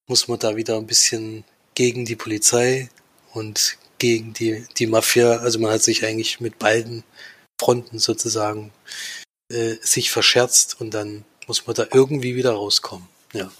[0.10, 2.89] muss man da wieder ein bisschen gegen die Polizei
[3.34, 7.04] und gegen die, die Mafia, also man hat sich eigentlich mit beiden
[7.60, 8.72] Fronten sozusagen
[9.52, 13.08] äh, sich verscherzt und dann muss man da irgendwie wieder rauskommen.
[13.34, 13.52] Ja.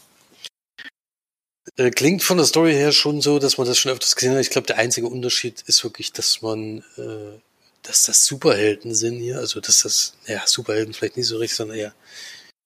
[1.78, 4.42] Äh, klingt von der Story her schon so, dass man das schon öfters gesehen hat.
[4.42, 7.40] Ich glaube, der einzige Unterschied ist wirklich, dass man, äh,
[7.84, 9.38] dass das Superhelden sind hier.
[9.38, 11.94] Also, dass das, ja, Superhelden vielleicht nicht so richtig, sondern eher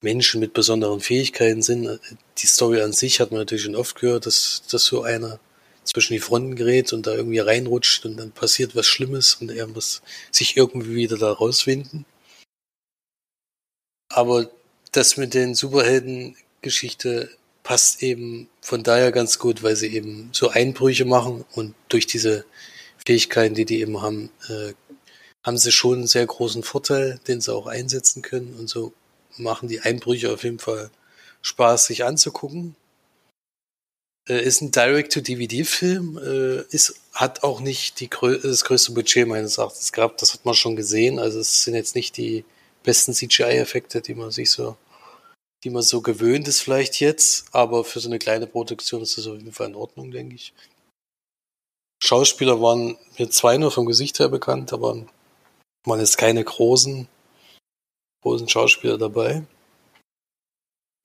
[0.01, 1.99] Menschen mit besonderen Fähigkeiten sind.
[2.37, 5.39] Die Story an sich hat man natürlich schon oft gehört, dass, dass so einer
[5.85, 9.67] zwischen die Fronten gerät und da irgendwie reinrutscht und dann passiert was Schlimmes und er
[9.67, 12.05] muss sich irgendwie wieder da rausfinden.
[14.09, 14.49] Aber
[14.91, 17.29] das mit den Superhelden-Geschichte
[17.63, 22.45] passt eben von daher ganz gut, weil sie eben so Einbrüche machen und durch diese
[23.05, 24.73] Fähigkeiten, die die eben haben, äh,
[25.43, 28.93] haben sie schon einen sehr großen Vorteil, den sie auch einsetzen können und so
[29.37, 30.89] machen die Einbrüche auf jeden Fall
[31.41, 32.75] Spaß, sich anzugucken.
[34.27, 39.91] Äh, ist ein Direct-to-DVD-Film, äh, ist, hat auch nicht die, das größte Budget meines Erachtens
[39.91, 42.43] gehabt, das hat man schon gesehen, also es sind jetzt nicht die
[42.83, 44.77] besten CGI-Effekte, die man sich so
[45.65, 49.25] die man so gewöhnt ist vielleicht jetzt, aber für so eine kleine Produktion ist das
[49.25, 50.53] auf jeden Fall in Ordnung, denke ich.
[52.01, 55.03] Schauspieler waren mir zwei nur vom Gesicht her bekannt, aber
[55.88, 57.07] man ist keine großen,
[58.21, 59.43] großen Schauspieler dabei.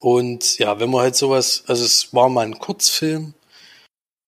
[0.01, 3.35] Und ja, wenn man halt sowas, also es war mal ein Kurzfilm,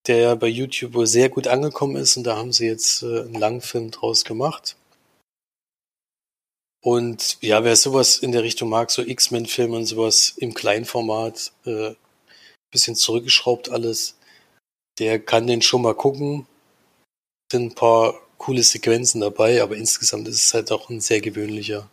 [0.06, 3.22] der ja bei YouTube wohl sehr gut angekommen ist und da haben sie jetzt äh,
[3.22, 4.76] einen Langfilm draus gemacht.
[6.84, 11.96] Und ja, wer sowas in der Richtung mag, so X-Men-Filme und sowas im Kleinformat, äh,
[12.70, 14.18] bisschen zurückgeschraubt alles,
[15.00, 16.48] der kann den schon mal gucken.
[17.52, 21.90] Sind ein paar coole Sequenzen dabei, aber insgesamt ist es halt auch ein sehr gewöhnlicher,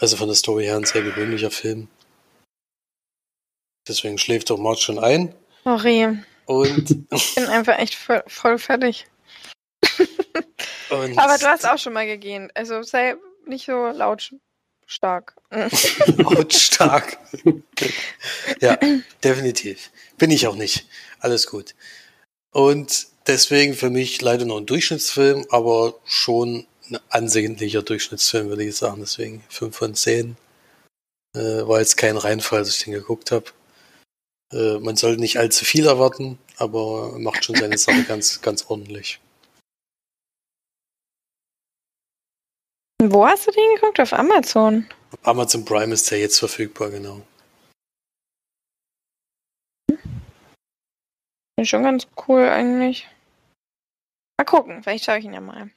[0.00, 1.88] also von der Story her ein sehr gewöhnlicher Film.
[3.86, 5.34] Deswegen schläft doch Mart schon ein.
[5.64, 6.18] Sorry.
[6.46, 9.06] Und ich bin einfach echt voll, voll fertig.
[10.90, 12.50] aber du hast auch schon mal gegähnt.
[12.54, 13.16] Also sei
[13.46, 15.36] nicht so lautstark.
[16.16, 17.18] lautstark.
[18.60, 18.78] ja,
[19.22, 19.90] definitiv.
[20.18, 20.86] Bin ich auch nicht.
[21.20, 21.74] Alles gut.
[22.52, 28.76] Und deswegen für mich leider noch ein Durchschnittsfilm, aber schon ein ansehnlicher Durchschnittsfilm, würde ich
[28.76, 29.00] sagen.
[29.00, 30.36] Deswegen 5 von 10.
[31.34, 33.46] Äh, war jetzt kein Reinfall, als ich den geguckt habe.
[34.52, 39.20] Äh, man sollte nicht allzu viel erwarten, aber macht schon seine Sache ganz, ganz ordentlich.
[43.02, 44.00] Wo hast du den geguckt?
[44.00, 44.88] Auf Amazon?
[45.22, 47.22] Amazon Prime ist der jetzt verfügbar, genau.
[51.56, 53.08] Ist schon ganz cool eigentlich.
[54.38, 55.70] Mal gucken, vielleicht schaue ich ihn ja mal.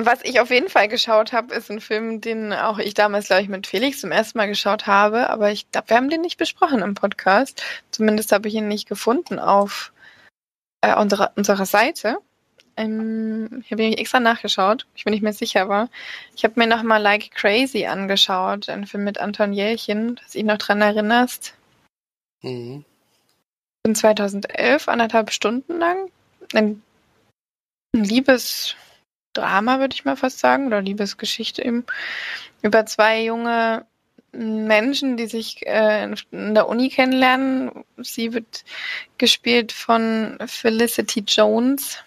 [0.00, 3.42] Was ich auf jeden Fall geschaut habe, ist ein Film, den auch ich damals, glaube
[3.42, 5.28] ich, mit Felix zum ersten Mal geschaut habe.
[5.28, 7.64] Aber ich glaube, wir haben den nicht besprochen im Podcast.
[7.90, 9.92] Zumindest habe ich ihn nicht gefunden auf
[10.82, 12.18] äh, unserer, unserer Seite.
[12.76, 14.86] Ähm, hier habe ich extra nachgeschaut.
[14.94, 15.88] Ich bin nicht mehr sicher, war.
[16.36, 18.68] Ich habe mir nochmal Like Crazy angeschaut.
[18.68, 21.54] Ein Film mit Anton Jelchin, dass du dich noch dran erinnerst.
[22.42, 22.84] Mhm.
[23.84, 26.12] In 2011, anderthalb Stunden lang.
[26.54, 26.84] Ein,
[27.96, 28.04] ein
[29.38, 31.84] Liebesdrama, würde ich mal fast sagen, oder Liebesgeschichte eben.
[32.62, 33.86] Über zwei junge
[34.32, 37.84] Menschen, die sich äh, in der Uni kennenlernen.
[37.98, 38.64] Sie wird
[39.16, 41.98] gespielt von Felicity Jones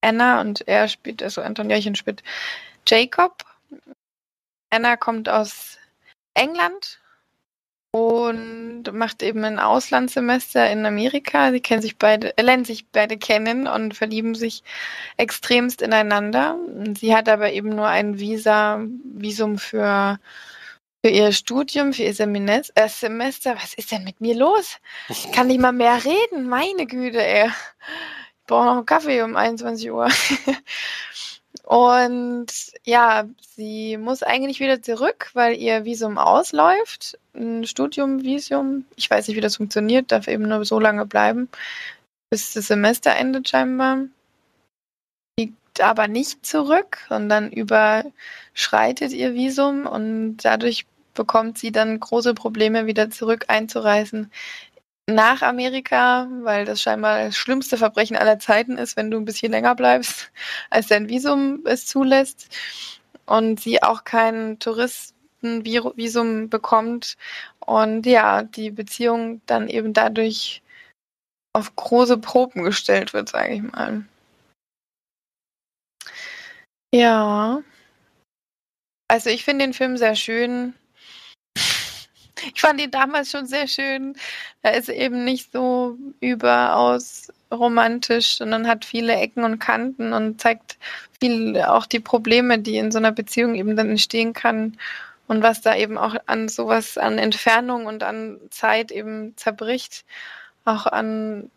[0.00, 2.22] Anna und er spielt, also Anton Jörchen spielt
[2.86, 3.44] Jacob.
[4.70, 5.78] Anna kommt aus
[6.34, 7.00] England
[7.94, 11.52] und macht eben ein Auslandssemester in Amerika.
[11.52, 14.64] Sie kennen sich beide, lernen sich beide kennen und verlieben sich
[15.16, 16.58] extremst ineinander.
[16.98, 20.18] Sie hat aber eben nur ein Visa, Visum für,
[21.04, 23.54] für ihr Studium, für ihr Semines äh, Semester.
[23.54, 24.78] Was ist denn mit mir los?
[25.08, 27.48] Ich kann nicht mal mehr reden, meine Güte, ey
[28.46, 30.08] brauche noch einen Kaffee um 21 Uhr.
[31.64, 32.46] Und
[32.84, 37.18] ja, sie muss eigentlich wieder zurück, weil ihr Visum ausläuft.
[37.34, 38.84] Ein Studiumvisum.
[38.96, 41.48] Ich weiß nicht, wie das funktioniert, darf eben nur so lange bleiben,
[42.30, 44.04] bis das Semester endet scheinbar.
[45.38, 52.86] Liegt aber nicht zurück, sondern überschreitet ihr Visum und dadurch bekommt sie dann große Probleme,
[52.86, 54.30] wieder zurück einzureisen
[55.06, 59.52] nach Amerika, weil das scheinbar das schlimmste Verbrechen aller Zeiten ist, wenn du ein bisschen
[59.52, 60.30] länger bleibst,
[60.70, 62.48] als dein Visum es zulässt.
[63.26, 67.16] Und sie auch kein Touristenvisum bekommt.
[67.60, 70.62] Und ja, die Beziehung dann eben dadurch
[71.54, 74.04] auf große Proben gestellt wird, sage ich mal.
[76.94, 77.62] Ja.
[79.08, 80.74] Also ich finde den Film sehr schön.
[82.52, 84.16] Ich fand ihn damals schon sehr schön.
[84.62, 90.78] Er ist eben nicht so überaus romantisch, sondern hat viele Ecken und Kanten und zeigt
[91.20, 94.76] viel auch die Probleme, die in so einer Beziehung eben dann entstehen kann
[95.26, 100.04] und was da eben auch an sowas, an Entfernung und an Zeit eben zerbricht,
[100.64, 101.50] auch an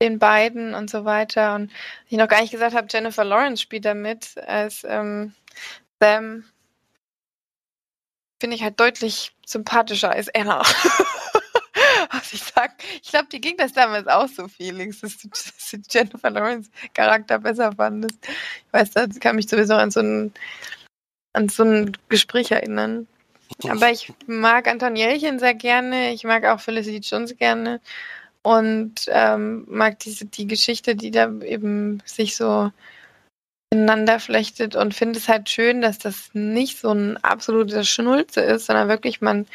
[0.00, 1.54] den beiden und so weiter.
[1.54, 1.70] Und
[2.08, 5.34] ich noch gar nicht gesagt habe, Jennifer Lawrence spielt da mit als ähm,
[6.00, 6.44] Sam
[8.40, 10.62] finde ich halt deutlich sympathischer als Anna.
[12.10, 12.72] Was ich sag,
[13.02, 16.70] ich glaube, die ging das damals auch so, Felix, dass du, dass du Jennifer Lawrence
[16.94, 18.18] Charakter besser fandest.
[18.22, 20.32] Ich weiß, das kann mich sowieso an so ein,
[21.32, 23.06] an so ein Gespräch erinnern.
[23.68, 26.12] Aber ich mag Anton Jelchen sehr gerne.
[26.12, 27.80] Ich mag auch Felicity Jones gerne.
[28.42, 32.70] Und ähm, mag diese, die Geschichte, die da eben sich so
[33.70, 38.66] ineinander flechtet und finde es halt schön, dass das nicht so ein absoluter Schnulze ist,
[38.66, 39.46] sondern wirklich mal ein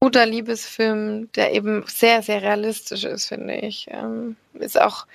[0.00, 3.86] guter Liebesfilm, der eben sehr, sehr realistisch ist, finde ich.
[3.90, 5.06] Ähm, ist auch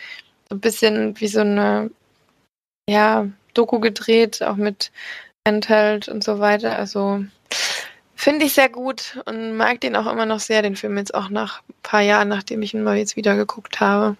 [0.50, 1.92] so ein bisschen wie so eine,
[2.90, 4.92] ja, Doku gedreht, auch mit
[5.44, 6.78] Enthalt und so weiter.
[6.78, 7.24] Also
[8.16, 11.30] finde ich sehr gut und mag den auch immer noch sehr, den Film jetzt auch
[11.30, 14.18] nach ein paar Jahren, nachdem ich ihn mal jetzt wieder geguckt habe.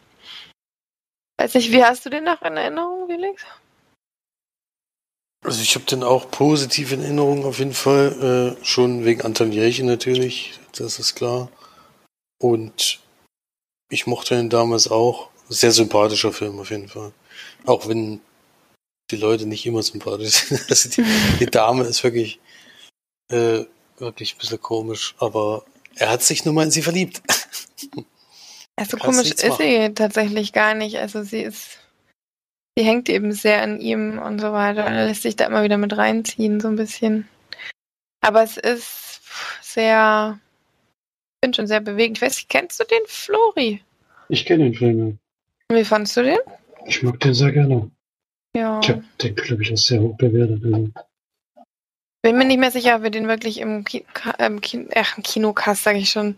[1.40, 3.46] Weiß nicht, wie hast du den noch in Erinnerung, Felix?
[5.42, 8.58] Also ich habe den auch positiv in Erinnerung auf jeden Fall.
[8.60, 11.50] Äh, schon wegen Anton Jährchen natürlich, das ist klar.
[12.42, 13.00] Und
[13.90, 15.30] ich mochte den damals auch.
[15.48, 17.14] Sehr sympathischer Film auf jeden Fall.
[17.66, 18.20] Auch wenn
[19.10, 20.66] die Leute nicht immer sympathisch sind.
[20.70, 21.06] Also die,
[21.40, 22.42] die Dame ist wirklich,
[23.32, 23.64] äh,
[23.98, 25.64] wirklich ein bisschen komisch, aber
[25.96, 27.22] er hat sich nun mal in sie verliebt.
[28.80, 30.96] Also komisch ist sie tatsächlich gar nicht.
[31.00, 31.80] Also sie ist,
[32.78, 34.84] sie hängt eben sehr an ihm und so weiter.
[34.84, 37.28] Er lässt sich da immer wieder mit reinziehen, so ein bisschen.
[38.22, 39.20] Aber es ist
[39.62, 40.40] sehr,
[41.36, 42.20] ich bin schon sehr bewegend.
[42.20, 43.82] Ich weiß nicht, kennst du den Flori?
[44.30, 45.20] Ich kenne den Film.
[45.70, 46.40] Wie fandest du den?
[46.86, 47.92] Ich mag den sehr gerne.
[48.56, 48.80] Ja.
[48.82, 50.64] Ich habe den, glaube ich, auch sehr hoch bewertet.
[50.64, 50.90] Also.
[52.22, 54.06] Bin mir nicht mehr sicher, ob wir den wirklich im, Ki
[54.40, 56.36] im, Ki im Kinocast, sage ich schon,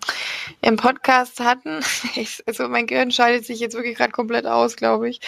[0.61, 1.79] im Podcast hatten.
[2.15, 5.21] Ich, also mein Gehirn schaltet sich jetzt wirklich gerade komplett aus, glaube ich.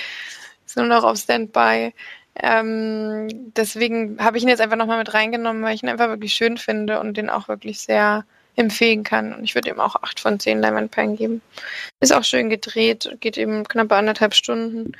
[0.65, 1.93] Ist nur noch auf Standby.
[2.35, 6.33] Ähm, deswegen habe ich ihn jetzt einfach nochmal mit reingenommen, weil ich ihn einfach wirklich
[6.33, 9.33] schön finde und den auch wirklich sehr empfehlen kann.
[9.33, 11.41] Und ich würde ihm auch 8 von 10 Leinwandperlen geben.
[11.99, 14.93] Ist auch schön gedreht, geht eben knapp anderthalb Stunden.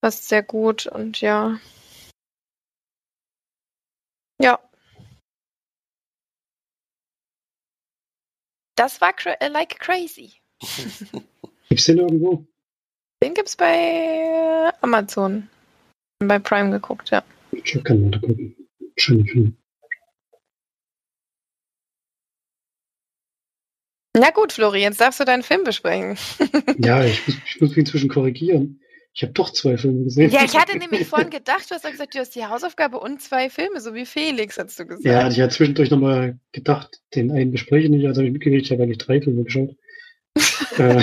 [0.00, 1.58] Passt sehr gut und ja.
[4.40, 4.58] Ja.
[8.80, 10.32] Das war cra like crazy.
[11.68, 12.46] Gibt's den irgendwo?
[13.22, 15.50] Den gibt's bei Amazon.
[16.18, 17.22] Bei Prime geguckt, ja.
[17.52, 18.56] Ich kann mal da gucken.
[18.96, 19.56] Schöner Film.
[24.16, 26.16] Na gut, Flori, jetzt darfst du deinen Film besprechen.
[26.78, 28.79] ja, ich muss, ich muss mich inzwischen korrigieren.
[29.12, 30.30] Ich habe doch zwei Filme gesehen.
[30.30, 33.50] Ja, ich hatte nämlich vorhin gedacht, du hast gesagt, du hast die Hausaufgabe und zwei
[33.50, 35.04] Filme, so wie Felix, hast du gesagt.
[35.04, 38.66] Ja, ich hatte zwischendurch nochmal gedacht, den einen bespreche ich nicht, also habe ich mitgekriegt,
[38.66, 39.76] ich habe eigentlich drei Filme geschaut.
[40.78, 41.02] äh,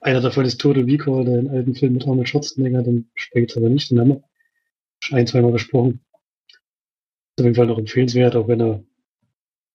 [0.00, 3.68] einer davon ist Total Recall, der alten Film mit Arnold Schwarzenegger, den spreche ich aber
[3.68, 4.24] nicht, den haben wir
[5.00, 6.00] schon ein, zweimal gesprochen.
[6.48, 8.84] Ist auf jeden Fall noch empfehlenswert, auch wenn er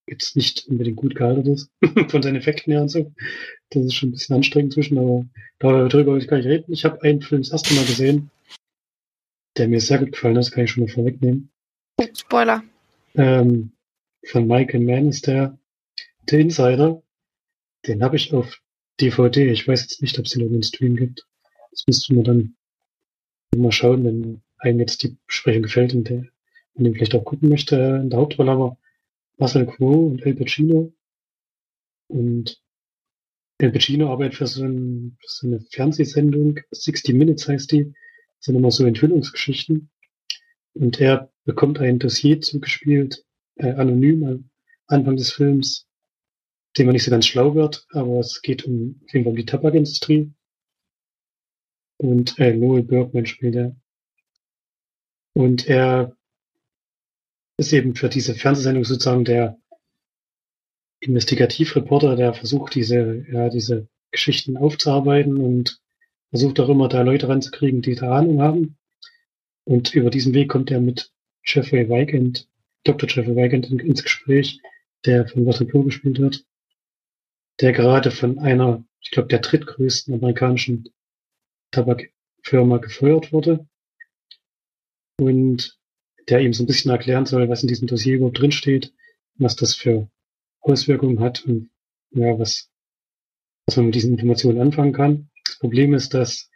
[0.10, 1.72] jetzt nicht unbedingt gut gehalten ist,
[2.10, 3.12] von seinen Effekten her und so.
[3.70, 5.26] Das ist schon ein bisschen anstrengend zwischen, aber
[5.60, 6.72] darüber will ich gar nicht reden.
[6.72, 8.32] Ich habe einen Film das erste Mal gesehen,
[9.58, 11.52] der mir sehr gut gefallen hat, kann ich schon mal vorwegnehmen.
[12.18, 12.64] Spoiler.
[13.16, 13.72] Ähm,
[14.26, 15.58] von Michael Mann ist der,
[16.30, 17.02] der Insider.
[17.88, 18.62] Den habe ich auf
[19.00, 19.52] DVD.
[19.52, 21.26] Ich weiß jetzt nicht, ob es den irgendeinen Stream gibt.
[21.72, 22.56] Das müsste man dann
[23.56, 26.26] mal schauen, wenn einem jetzt die Besprechung gefällt und der,
[26.74, 28.00] man den vielleicht auch gucken möchte.
[28.02, 28.78] In der Hauptrolle aber
[29.40, 30.94] Marcel Quo und El Pacino.
[32.08, 32.62] Und
[33.58, 37.86] El Pacino arbeitet für so, ein, für so eine Fernsehsendung, 60 Minutes heißt die.
[37.86, 39.90] Das sind immer so Enthüllungsgeschichten.
[40.74, 43.26] Und er bekommt ein Dossier zugespielt,
[43.56, 44.50] äh, anonym am
[44.88, 45.88] Anfang des Films,
[46.78, 49.38] dem man nicht so ganz schlau wird, aber es geht um, auf jeden Fall um
[49.38, 50.32] die Tabakindustrie.
[51.98, 53.76] Und äh, Noel Bergman spielt er.
[55.34, 56.18] Und er
[57.60, 59.58] ist eben für diese Fernsehsendung sozusagen der
[61.02, 65.82] Investigativreporter, der versucht, diese, ja, diese Geschichten aufzuarbeiten und
[66.30, 68.78] versucht auch immer da Leute ranzukriegen, die da Ahnung haben.
[69.66, 71.12] Und über diesen Weg kommt er mit
[71.46, 72.48] Jeffrey Weigand,
[72.84, 73.10] Dr.
[73.10, 74.62] Jeffrey Weigand ins Gespräch,
[75.06, 76.46] der von Russell Crowe gespielt wird,
[77.60, 80.90] der gerade von einer, ich glaube, der drittgrößten amerikanischen
[81.72, 83.68] Tabakfirma gefeuert wurde.
[85.18, 85.79] Und
[86.28, 88.94] der ihm so ein bisschen erklären soll, was in diesem Dossier überhaupt drinsteht,
[89.36, 90.10] was das für
[90.62, 91.70] Auswirkungen hat und
[92.12, 92.70] ja, was,
[93.66, 95.30] was man mit diesen Informationen anfangen kann.
[95.46, 96.50] Das Problem ist, dass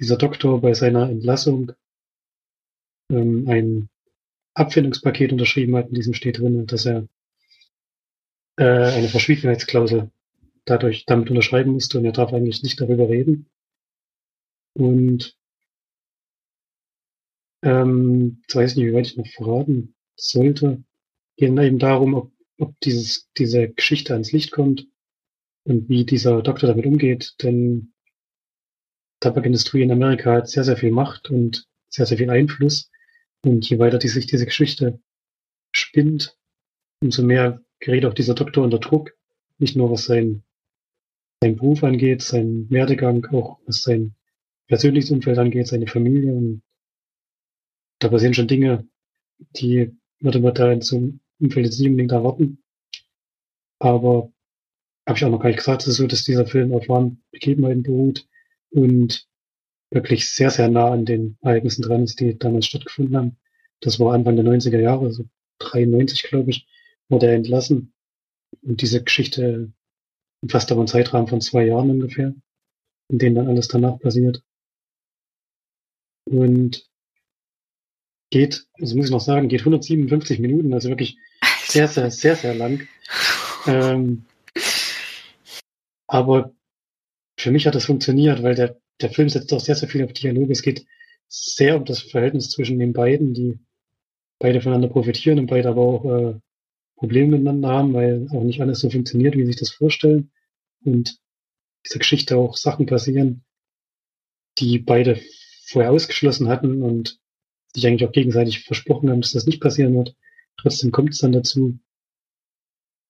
[0.00, 1.72] dieser Doktor bei seiner Entlassung
[3.10, 3.88] ähm, ein
[4.54, 7.08] Abfindungspaket unterschrieben hat, in diesem steht drin, dass er
[8.56, 10.10] äh, eine Verschwiegenheitsklausel
[10.64, 13.46] dadurch damit unterschreiben musste und er darf eigentlich nicht darüber reden.
[14.74, 15.36] Und
[17.64, 20.84] ähm, jetzt weiß ich nicht, wie weit ich noch verraten sollte.
[21.36, 24.86] Geht eben darum, ob, ob dieses, diese Geschichte ans Licht kommt
[25.64, 27.94] und wie dieser Doktor damit umgeht, denn
[29.20, 32.90] Tabakindustrie in Amerika hat sehr, sehr viel Macht und sehr, sehr viel Einfluss.
[33.42, 35.00] Und je weiter die sich diese Geschichte
[35.72, 36.36] spinnt,
[37.00, 39.16] umso mehr gerät auch dieser Doktor unter Druck.
[39.58, 40.42] Nicht nur was sein,
[41.40, 44.14] sein Beruf angeht, sein Werdegang, auch was sein
[44.66, 46.62] persönliches Umfeld angeht, seine Familie und
[48.04, 48.86] da passieren schon Dinge,
[49.56, 52.62] die würde man da in so einem Umfeld jetzt nicht unbedingt erwarten.
[53.78, 54.32] Aber
[55.06, 57.22] habe ich auch noch gar nicht gesagt, es ist so, dass dieser Film auf wahren
[57.30, 58.26] Begebenheiten beruht
[58.70, 59.28] und
[59.90, 63.36] wirklich sehr, sehr nah an den Ereignissen dran ist, die damals stattgefunden haben.
[63.80, 65.24] Das war Anfang der 90er Jahre, also
[65.58, 66.66] 93, glaube ich,
[67.08, 67.92] wurde er entlassen.
[68.62, 69.72] Und diese Geschichte
[70.42, 72.34] umfasst aber einen Zeitrahmen von zwei Jahren ungefähr,
[73.08, 74.42] in denen dann alles danach passiert.
[76.24, 76.88] Und
[78.34, 81.18] geht, also muss ich noch sagen, geht 157 Minuten, also wirklich
[81.66, 82.88] sehr, sehr, sehr, sehr lang.
[83.64, 84.24] Ähm,
[86.08, 86.52] aber
[87.38, 90.12] für mich hat das funktioniert, weil der, der Film setzt auch sehr, sehr viel auf
[90.12, 90.50] Dialoge.
[90.50, 90.84] Es geht
[91.28, 93.60] sehr um das Verhältnis zwischen den beiden, die
[94.40, 96.34] beide voneinander profitieren und beide aber auch äh,
[96.96, 100.32] Probleme miteinander haben, weil auch nicht alles so funktioniert, wie sie sich das vorstellen.
[100.84, 101.18] Und
[101.86, 103.44] dieser Geschichte auch Sachen passieren,
[104.58, 105.20] die beide
[105.68, 107.20] vorher ausgeschlossen hatten und
[107.74, 110.14] sich eigentlich auch gegenseitig versprochen haben, dass das nicht passieren wird.
[110.56, 111.78] Trotzdem kommt es dann dazu.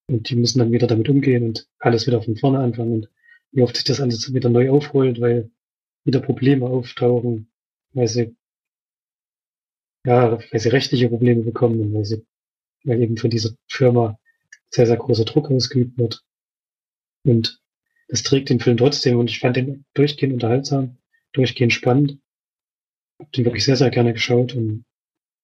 [0.09, 2.93] Und die müssen dann wieder damit umgehen und alles wieder von vorne anfangen.
[2.93, 3.09] Und
[3.53, 5.51] wie oft sich das alles wieder neu aufrollt, weil
[6.05, 7.51] wieder Probleme auftauchen,
[7.93, 8.37] weil sie,
[10.05, 12.27] ja, weil sie rechtliche Probleme bekommen und weil sie,
[12.85, 14.19] weil eben von dieser Firma
[14.71, 16.23] sehr, sehr großer Druck ausgeübt wird.
[17.25, 17.61] Und
[18.09, 20.99] das trägt den Film trotzdem und ich fand den durchgehend unterhaltsam,
[21.33, 22.19] durchgehend spannend.
[23.19, 24.85] Hab den wirklich sehr, sehr gerne geschaut und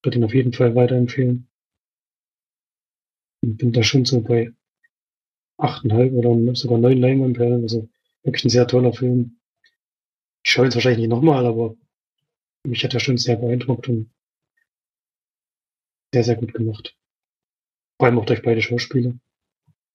[0.02, 1.48] würde ihn auf jeden Fall weiterempfehlen.
[3.42, 4.52] Und bin da schon so bei
[5.58, 7.88] achteinhalb oder sogar neun Leinwandperlen, also
[8.22, 9.38] wirklich ein sehr toller Film.
[10.44, 11.76] Ich schaue ihn wahrscheinlich nicht nochmal, aber
[12.66, 14.10] mich hat er schon sehr beeindruckt und
[16.12, 16.96] sehr, sehr gut gemacht.
[17.98, 19.18] Vor allem auch durch beide Schauspieler.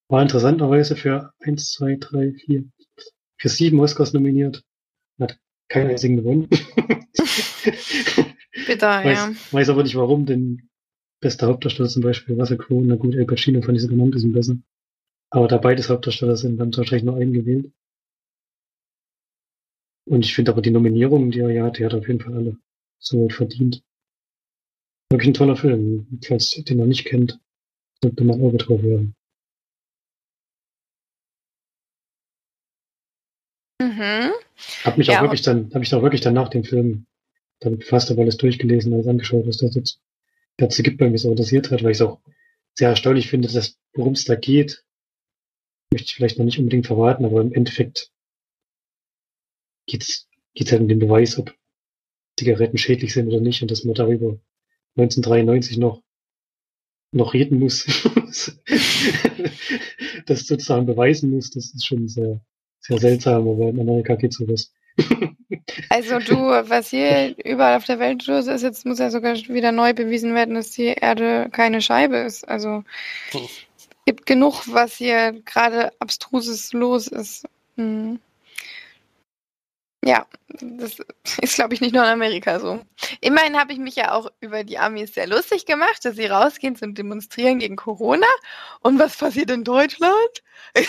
[0.08, 2.66] War interessanterweise für eins, zwei, drei, vier,
[3.38, 4.64] für sieben Oscars nominiert.
[5.20, 5.40] Hat
[5.70, 6.48] keinen einzigen gewonnen.
[8.68, 9.34] Bitter, weiß, ja.
[9.52, 10.70] weiß aber nicht warum, denn
[11.20, 14.12] bester Hauptdarsteller zum Beispiel Russell Crowe, na gut, El Pacino fand ich sogar noch ein
[14.12, 14.56] bisschen besser.
[15.30, 17.72] Aber da beides Hauptdarsteller sind, haben sie wahrscheinlich nur einen gewählt.
[20.08, 22.22] Und ich finde aber die Nominierungen, die er ja hat, die hat er auf jeden
[22.22, 22.58] Fall alle
[23.00, 23.84] so verdient.
[25.10, 26.20] Wirklich ein toller Film.
[26.24, 27.40] Falls den noch nicht kennt,
[28.02, 29.16] sollte man Auge drauf werden.
[33.86, 34.32] Mhm.
[34.84, 37.06] Hab mich Ja, auch wirklich dann, hab mich auch wirklich dann nach dem Film
[37.60, 40.00] damit befasst, habe alles durchgelesen, alles angeschaut, was das jetzt
[40.58, 42.20] dazu gibt, weil mich so interessiert hat, weil ich es auch
[42.74, 44.84] sehr erstaunlich finde, dass worum es da geht,
[45.92, 48.12] möchte ich vielleicht noch nicht unbedingt verraten, aber im Endeffekt
[49.88, 51.54] geht's geht's halt um den Beweis, ob
[52.38, 54.40] Zigaretten schädlich sind oder nicht und dass man darüber
[54.98, 56.02] 1993 noch
[57.12, 57.86] noch reden muss,
[60.26, 62.42] das sozusagen beweisen muss, das ist schon sehr
[62.88, 64.72] sehr seltsam, aber in Amerika geht sowas.
[65.90, 69.72] Also du, was hier überall auf der Welt los ist, jetzt muss ja sogar wieder
[69.72, 72.48] neu bewiesen werden, dass die Erde keine Scheibe ist.
[72.48, 72.84] Also
[73.34, 77.46] es gibt genug, was hier gerade abstruses los ist.
[77.76, 78.20] Hm.
[80.04, 80.98] Ja, das
[81.42, 82.80] ist, glaube ich, nicht nur in Amerika so.
[83.22, 86.76] Immerhin habe ich mich ja auch über die Amis sehr lustig gemacht, dass sie rausgehen
[86.76, 88.28] zum Demonstrieren gegen Corona.
[88.82, 90.44] Und was passiert in Deutschland?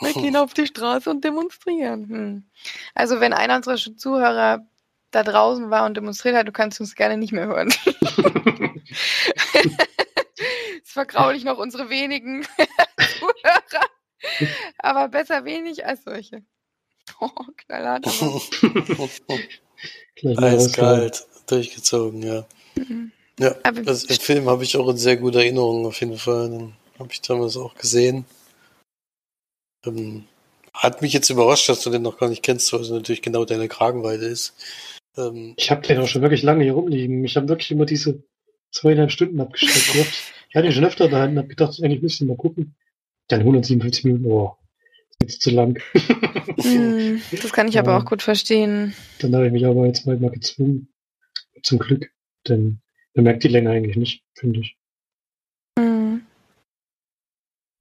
[0.00, 2.08] Wir gehen auf die Straße und demonstrieren.
[2.08, 2.44] Hm.
[2.94, 4.66] Also wenn einer unserer Zuhörer
[5.10, 7.72] da draußen war und demonstriert hat, du kannst uns gerne nicht mehr hören.
[10.82, 12.42] Es vergraulich noch unsere wenigen
[13.18, 13.86] Zuhörer.
[14.78, 16.42] Aber besser wenig als solche.
[17.20, 17.28] Oh,
[17.58, 18.06] knallhart.
[20.36, 22.44] Eiskalt, durchgezogen, ja.
[22.74, 23.12] Mhm.
[23.38, 26.50] Ja, Aber- also den Film habe ich auch in sehr guter Erinnerung auf jeden Fall.
[26.50, 28.24] Den habe ich damals auch gesehen.
[29.86, 30.24] Ähm,
[30.74, 33.44] hat mich jetzt überrascht, dass du den noch gar nicht kennst, weil es natürlich genau
[33.44, 34.54] deine Kragenweite ist.
[35.16, 37.24] Ähm, Ich habe den auch schon wirklich lange hier rumliegen.
[37.24, 38.22] Ich habe wirklich immer diese
[38.72, 40.12] zweieinhalb Stunden abgeschreckt gehabt.
[40.52, 42.74] Ich hatte ihn schon öfter da und habe gedacht, eigentlich müsste ich mal gucken.
[43.28, 44.56] Dann 157 Minuten, oh,
[45.20, 45.80] ist jetzt zu lang.
[46.60, 47.98] Hm, Das kann ich aber Ja.
[47.98, 48.92] auch gut verstehen.
[49.20, 50.88] Dann habe ich mich aber jetzt mal mal gezwungen.
[51.62, 52.10] Zum Glück.
[52.48, 52.80] Denn
[53.14, 54.76] man merkt die Länge eigentlich nicht, finde ich.
[55.78, 56.22] Hm.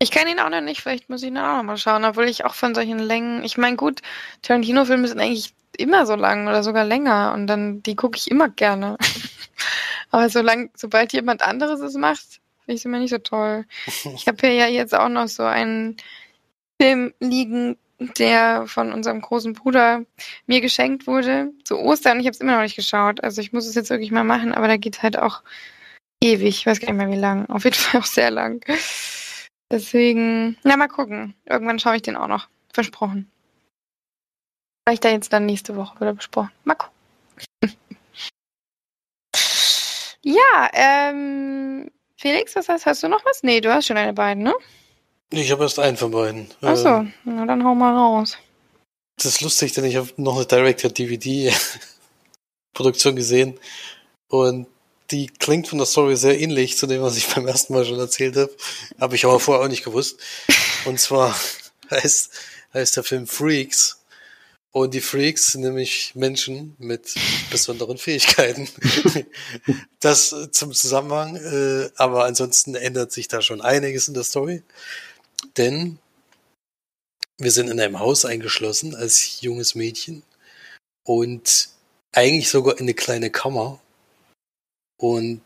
[0.01, 2.29] Ich kenne ihn auch noch nicht, vielleicht muss ich ihn auch noch mal schauen, obwohl
[2.29, 4.01] ich auch von solchen Längen, ich meine, gut,
[4.41, 8.47] Tarantino-Filme sind eigentlich immer so lang oder sogar länger und dann, die gucke ich immer
[8.47, 8.97] gerne.
[10.11, 13.65] Aber solange, sobald jemand anderes es macht, finde ich es immer nicht so toll.
[14.15, 15.97] Ich habe hier ja jetzt auch noch so einen
[16.81, 20.05] Film liegen, der von unserem großen Bruder
[20.47, 23.21] mir geschenkt wurde zu Ostern und ich habe es immer noch nicht geschaut.
[23.21, 25.43] Also ich muss es jetzt wirklich mal machen, aber da geht halt auch
[26.21, 27.49] ewig, ich weiß gar nicht mehr wie lang.
[27.49, 28.65] Auf jeden Fall auch sehr lang.
[29.71, 31.35] Deswegen, na mal gucken.
[31.45, 32.47] Irgendwann schaue ich den auch noch.
[32.73, 33.29] Versprochen.
[34.87, 36.49] Vielleicht da jetzt dann nächste Woche wieder besprochen.
[36.63, 36.95] Mal gucken.
[40.23, 43.43] ja, ähm, Felix, was hast, hast du noch was?
[43.43, 44.53] Nee, du hast schon eine beiden, ne?
[45.31, 46.49] ich habe erst einen von beiden.
[46.61, 48.35] Ach so, Ähm, na dann hau mal raus.
[49.17, 53.59] das ist lustig, denn ich habe noch eine Director-DVD-Produktion gesehen
[54.29, 54.65] und
[55.11, 57.99] die klingt von der Story sehr ähnlich zu dem, was ich beim ersten Mal schon
[57.99, 58.55] erzählt habe.
[58.99, 60.19] Habe ich aber vorher auch nicht gewusst.
[60.85, 61.37] Und zwar
[61.91, 62.31] heißt,
[62.73, 63.97] heißt der Film Freaks.
[64.71, 67.15] Und die Freaks sind nämlich Menschen mit
[67.51, 68.67] besonderen Fähigkeiten.
[70.01, 74.63] Das äh, zum Zusammenhang, äh, aber ansonsten ändert sich da schon einiges in der Story.
[75.57, 75.99] Denn
[77.37, 80.23] wir sind in einem Haus eingeschlossen als junges Mädchen
[81.03, 81.69] und
[82.13, 83.79] eigentlich sogar in eine kleine Kammer.
[84.99, 85.41] Und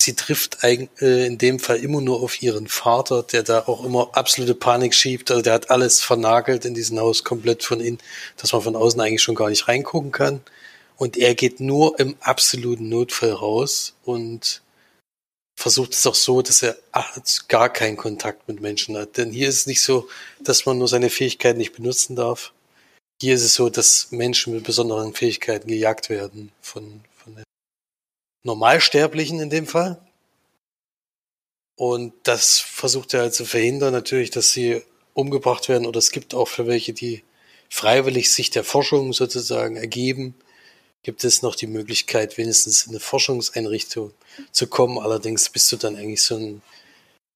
[0.00, 4.10] sie trifft äh, in dem Fall immer nur auf ihren Vater, der da auch immer
[4.12, 5.30] absolute Panik schiebt.
[5.30, 7.98] Also der hat alles vernagelt in diesem Haus komplett von innen,
[8.36, 10.40] dass man von außen eigentlich schon gar nicht reingucken kann.
[10.96, 14.62] Und er geht nur im absoluten Notfall raus und
[15.56, 16.76] versucht es auch so, dass er
[17.48, 19.16] gar keinen Kontakt mit Menschen hat.
[19.16, 20.08] Denn hier ist es nicht so,
[20.40, 22.52] dass man nur seine Fähigkeiten nicht benutzen darf.
[23.20, 27.02] Hier ist es so, dass Menschen mit besonderen Fähigkeiten gejagt werden von,
[28.44, 30.00] Normalsterblichen in dem Fall.
[31.76, 34.82] Und das versucht er halt zu verhindern, natürlich, dass sie
[35.12, 35.86] umgebracht werden.
[35.86, 37.24] Oder es gibt auch für welche, die
[37.68, 40.36] freiwillig sich der Forschung sozusagen ergeben,
[41.02, 44.12] gibt es noch die Möglichkeit, wenigstens in eine Forschungseinrichtung
[44.52, 44.98] zu kommen.
[44.98, 46.62] Allerdings bist du dann eigentlich so ein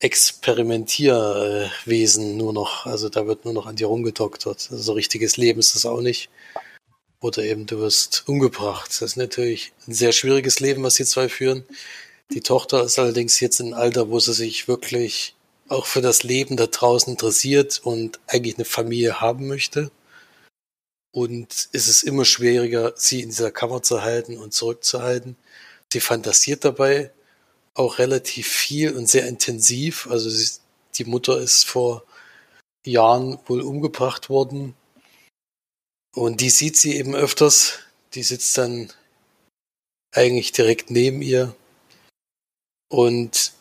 [0.00, 2.86] Experimentierwesen nur noch.
[2.86, 4.68] Also da wird nur noch an dir rumgedoktert.
[4.70, 6.30] Also richtiges Leben ist das auch nicht.
[7.20, 8.90] Oder eben du wirst umgebracht.
[8.90, 11.64] Das ist natürlich ein sehr schwieriges Leben, was die zwei führen.
[12.30, 15.34] Die Tochter ist allerdings jetzt im Alter, wo sie sich wirklich
[15.68, 19.90] auch für das Leben da draußen interessiert und eigentlich eine Familie haben möchte.
[21.10, 25.36] Und es ist immer schwieriger, sie in dieser Kammer zu halten und zurückzuhalten.
[25.92, 27.10] Sie fantasiert dabei
[27.74, 30.06] auch relativ viel und sehr intensiv.
[30.10, 30.50] Also sie,
[30.96, 32.04] die Mutter ist vor
[32.84, 34.74] Jahren wohl umgebracht worden.
[36.14, 37.80] Und die sieht sie eben öfters.
[38.14, 38.92] Die sitzt dann
[40.12, 41.54] eigentlich direkt neben ihr.
[42.88, 43.52] Und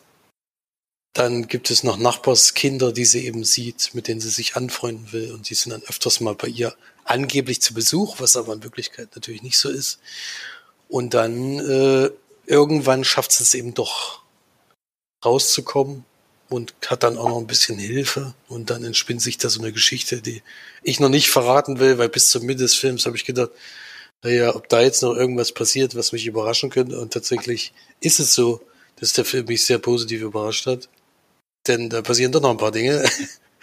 [1.12, 5.32] dann gibt es noch Nachbarskinder, die sie eben sieht, mit denen sie sich anfreunden will.
[5.32, 6.74] Und die sind dann öfters mal bei ihr
[7.04, 9.98] angeblich zu Besuch, was aber in Wirklichkeit natürlich nicht so ist.
[10.88, 12.10] Und dann äh,
[12.46, 14.22] irgendwann schafft es eben doch
[15.24, 16.04] rauszukommen
[16.48, 19.72] und hat dann auch noch ein bisschen Hilfe und dann entspinnt sich da so eine
[19.72, 20.42] Geschichte, die
[20.82, 23.50] ich noch nicht verraten will, weil bis zum Mitte des Films habe ich gedacht,
[24.22, 28.34] naja, ob da jetzt noch irgendwas passiert, was mich überraschen könnte und tatsächlich ist es
[28.34, 28.60] so,
[28.96, 30.88] dass der Film mich sehr positiv überrascht hat,
[31.66, 33.04] denn da passieren doch noch ein paar Dinge.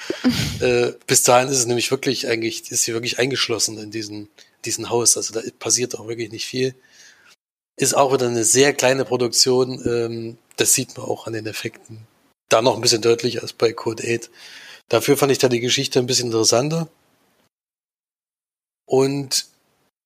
[0.59, 4.29] äh, bis dahin ist es nämlich wirklich eigentlich, ist sie wirklich eingeschlossen in diesen,
[4.63, 5.17] diesen Haus.
[5.17, 6.75] Also da passiert auch wirklich nicht viel.
[7.77, 9.81] Ist auch wieder eine sehr kleine Produktion.
[9.85, 12.07] Ähm, das sieht man auch an den Effekten.
[12.49, 14.29] Da noch ein bisschen deutlicher als bei Code 8.
[14.89, 16.87] Dafür fand ich da die Geschichte ein bisschen interessanter.
[18.85, 19.47] Und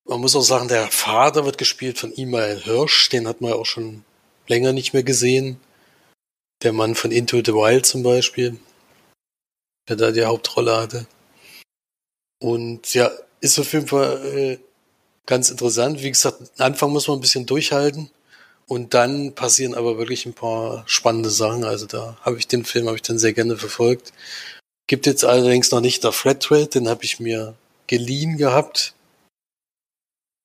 [0.06, 3.10] man muss auch sagen, der Vater wird gespielt von Imael Hirsch.
[3.10, 4.04] Den hat man ja auch schon
[4.48, 5.60] länger nicht mehr gesehen.
[6.64, 8.58] Der Mann von Into the Wild zum Beispiel
[9.90, 11.08] der da die Hauptrolle hatte.
[12.40, 13.12] Und ja,
[13.42, 14.60] ist auf jeden Fall äh,
[15.26, 16.02] ganz interessant.
[16.02, 18.10] Wie gesagt, am Anfang muss man ein bisschen durchhalten
[18.70, 21.64] und dann passieren aber wirklich ein paar spannende Sachen.
[21.64, 24.14] Also da habe ich den Film habe ich dann sehr gerne verfolgt.
[24.88, 27.56] Gibt jetzt allerdings noch nicht der Flatrate, den habe ich mir
[27.88, 28.94] geliehen gehabt.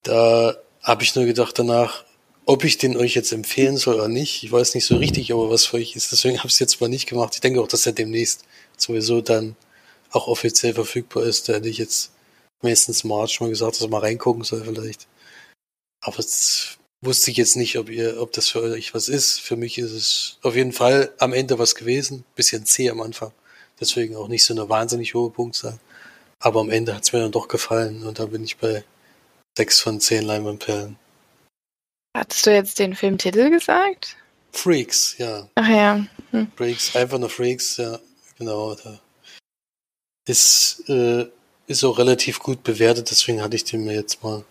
[0.04, 2.04] Da habe ich nur gedacht danach,
[2.46, 4.42] ob ich den euch jetzt empfehlen soll oder nicht.
[4.42, 6.10] Ich weiß nicht so richtig, aber was für euch ist.
[6.10, 7.34] Deswegen habe ich es jetzt mal nicht gemacht.
[7.34, 8.44] Ich denke auch, dass er demnächst
[8.78, 9.54] sowieso dann
[10.12, 11.48] auch offiziell verfügbar ist.
[11.48, 12.10] Da hätte ich jetzt
[12.62, 15.06] meistens March mal gesagt, dass er mal reingucken soll vielleicht.
[16.00, 19.40] Aber das wusste ich jetzt nicht, ob ihr, ob das für euch was ist.
[19.40, 22.24] Für mich ist es auf jeden Fall am Ende was gewesen.
[22.34, 23.32] Bisschen zäh am Anfang.
[23.80, 25.78] Deswegen auch nicht so eine wahnsinnig hohe Punktzahl.
[26.40, 28.84] Aber am Ende hat es mir dann doch gefallen und da bin ich bei
[29.56, 30.96] sechs von zehn Leinwandperlen.
[32.16, 34.16] Hattest du jetzt den Filmtitel gesagt?
[34.52, 35.48] Freaks, ja.
[35.56, 36.06] Ach ja.
[36.30, 36.52] Hm.
[36.56, 37.98] Freaks, einfach nur Freaks, ja.
[38.38, 38.76] Genau,
[40.26, 41.26] ist, äh,
[41.66, 44.44] ist auch relativ gut bewertet, deswegen hatte ich den mir jetzt mal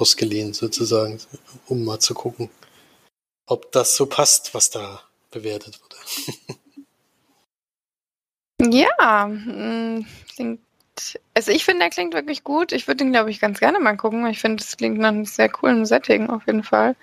[0.00, 1.20] ausgeliehen, sozusagen,
[1.66, 2.50] um mal zu gucken,
[3.46, 5.96] ob das so passt, was da bewertet wurde.
[8.76, 10.60] ja, hm, klingt.
[11.34, 12.72] Also ich finde, der klingt wirklich gut.
[12.72, 14.26] Ich würde den, glaube ich, ganz gerne mal gucken.
[14.26, 16.96] Ich finde, es klingt nach einem sehr coolen Setting auf jeden Fall.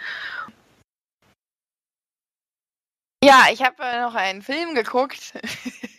[3.24, 5.34] Ja, ich habe äh, noch einen Film geguckt.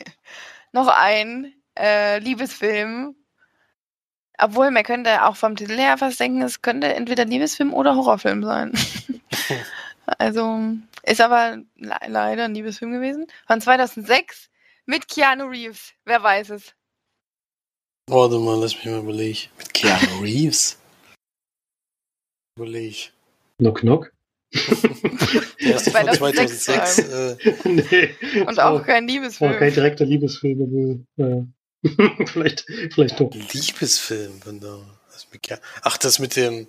[0.73, 3.17] noch ein äh, Liebesfilm.
[4.39, 8.43] Obwohl, man könnte auch vom Titel her fast denken, es könnte entweder Liebesfilm oder Horrorfilm
[8.43, 8.73] sein.
[10.19, 10.61] also,
[11.05, 13.27] ist aber le leider ein Liebesfilm gewesen.
[13.47, 14.51] Von 2006
[14.87, 15.93] mit Keanu Reeves.
[16.05, 16.75] Wer weiß es?
[18.09, 19.49] Warte mal, lass mich mal überlegen.
[19.57, 20.79] Mit Keanu Reeves?
[22.57, 23.13] Überleg.
[23.59, 24.13] Knock, knock.
[24.55, 26.99] Der erste von 2006.
[26.99, 29.53] Äh, nee, Und auch kein Liebesfilm.
[29.53, 31.07] Auch kein direkter Liebesfilm.
[31.17, 31.45] Aber, äh,
[32.27, 32.65] vielleicht,
[32.95, 33.31] vielleicht doch.
[33.33, 34.79] Liebesfilm, wenn da.
[35.83, 36.69] Ach, das mit dem.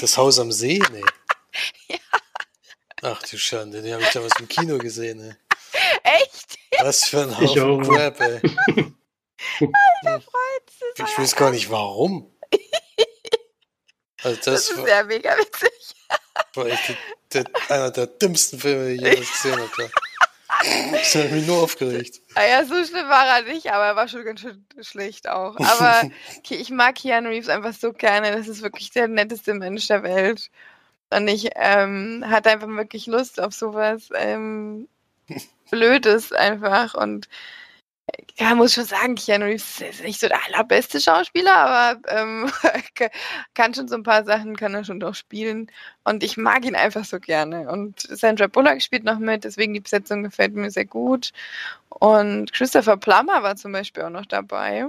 [0.00, 0.82] Das Haus am See?
[0.92, 1.02] Nee.
[1.88, 1.98] ja.
[3.02, 5.34] Ach du Schande, den habe ich damals im Kino gesehen, ey.
[6.02, 6.58] Echt?
[6.80, 8.40] Was für ein Haufen Crap, ey.
[10.04, 12.30] Alter, Freund, ich weiß gar nicht warum.
[14.22, 15.70] Also Das, das, ist war, ja mega witzig.
[16.54, 16.96] war echt
[17.32, 19.90] der, der, einer der dümmsten Filme, die ich jemals gesehen habe.
[20.92, 22.20] Das hat mich nur aufgeregt.
[22.34, 25.56] Ah ja, so schlimm war er nicht, aber er war schon ganz schön schlecht auch.
[25.56, 26.02] Aber
[26.38, 28.32] okay, ich mag Keanu Reeves einfach so gerne.
[28.32, 30.50] Das ist wirklich der netteste Mensch der Welt.
[31.10, 34.88] Und ich ähm, hatte einfach wirklich Lust auf sowas ähm,
[35.70, 36.94] Blödes einfach.
[36.94, 37.28] Und
[38.38, 42.50] ja, muss schon sagen, Keanu Reeves ist nicht so der allerbeste Schauspieler, aber ähm,
[43.54, 45.70] kann schon so ein paar Sachen, kann er schon doch spielen.
[46.04, 47.70] Und ich mag ihn einfach so gerne.
[47.70, 51.32] Und Sandra Bullock spielt noch mit, deswegen die Besetzung gefällt mir sehr gut.
[51.90, 54.86] Und Christopher Plummer war zum Beispiel auch noch dabei.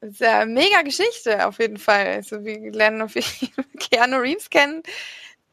[0.00, 2.06] Das ist ja eine mega Geschichte auf jeden Fall.
[2.06, 4.82] Also wir lernen auf jeden Fall Keanu Reeves kennen,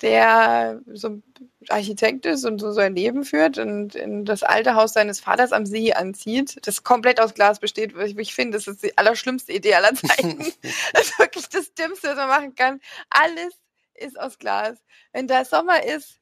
[0.02, 1.24] der so ein
[1.70, 5.66] Architekt ist und so sein Leben führt und in das alte Haus seines Vaters am
[5.66, 7.94] See anzieht, das komplett aus Glas besteht.
[7.98, 10.40] Ich, ich finde, das ist die allerschlimmste Idee aller Zeiten.
[10.94, 12.80] das ist wirklich das Dümmste, was man machen kann.
[13.10, 13.54] Alles
[13.96, 14.78] ist aus Glas.
[15.12, 16.20] Wenn da Sommer ist,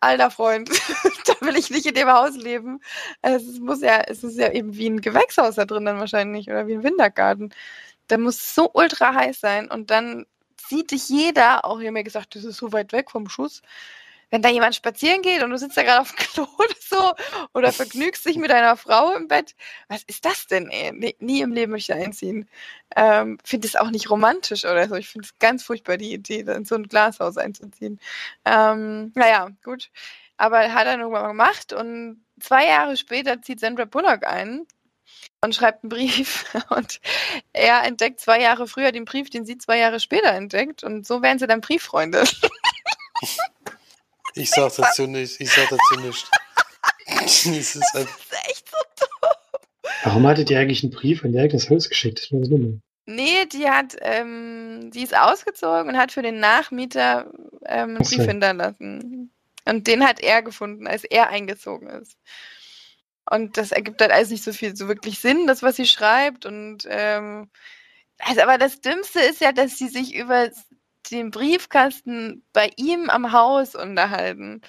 [0.00, 0.68] alter Freund,
[1.26, 2.80] da will ich nicht in dem Haus leben.
[3.22, 6.48] Also es muss ja, es ist ja eben wie ein Gewächshaus da drin dann wahrscheinlich
[6.48, 7.54] oder wie ein Wintergarten.
[8.08, 10.26] Da muss so ultra heiß sein und dann
[10.68, 13.62] sieht dich jeder, auch hier mir gesagt, das ist so weit weg vom Schuss.
[14.30, 17.12] Wenn da jemand spazieren geht und du sitzt da gerade auf dem Klo oder so
[17.52, 19.54] oder vergnügst dich mit deiner Frau im Bett,
[19.88, 20.68] was ist das denn?
[20.70, 20.92] Ey?
[20.92, 22.48] Nie, nie im Leben möchte ich einziehen.
[22.96, 24.96] Ähm, finde es auch nicht romantisch oder so.
[24.96, 28.00] Ich finde es ganz furchtbar, die Idee, in so ein Glashaus einzuziehen.
[28.44, 29.90] Ähm, naja, gut.
[30.36, 34.66] Aber hat er irgendwann mal gemacht und zwei Jahre später zieht Sandra Bullock ein
[35.40, 37.00] und schreibt einen Brief und
[37.52, 41.22] er entdeckt zwei Jahre früher den Brief, den sie zwei Jahre später entdeckt und so
[41.22, 42.24] werden sie dann Brieffreunde.
[44.34, 45.40] Ich sag dazu nicht.
[45.40, 46.28] Ich sag dazu nicht.
[47.06, 49.30] Das ist Das ist echt so dumm.
[50.04, 52.18] Warum hattet ihr eigentlich einen Brief an ihr eigenes Haus geschickt?
[52.18, 52.80] Das so dumm.
[53.06, 57.30] Nee, die hat, ähm, die ist ausgezogen und hat für den Nachmieter
[57.66, 57.98] ähm, einen.
[57.98, 59.30] Brief hinterlassen.
[59.66, 62.16] Und den hat er gefunden, als er eingezogen ist.
[63.30, 66.46] Und das ergibt halt alles nicht so viel, so wirklich Sinn, das, was sie schreibt.
[66.46, 67.50] Und ähm,
[68.18, 70.50] also, aber das Dümmste ist ja, dass sie sich über
[71.10, 74.62] den Briefkasten bei ihm am Haus unterhalten.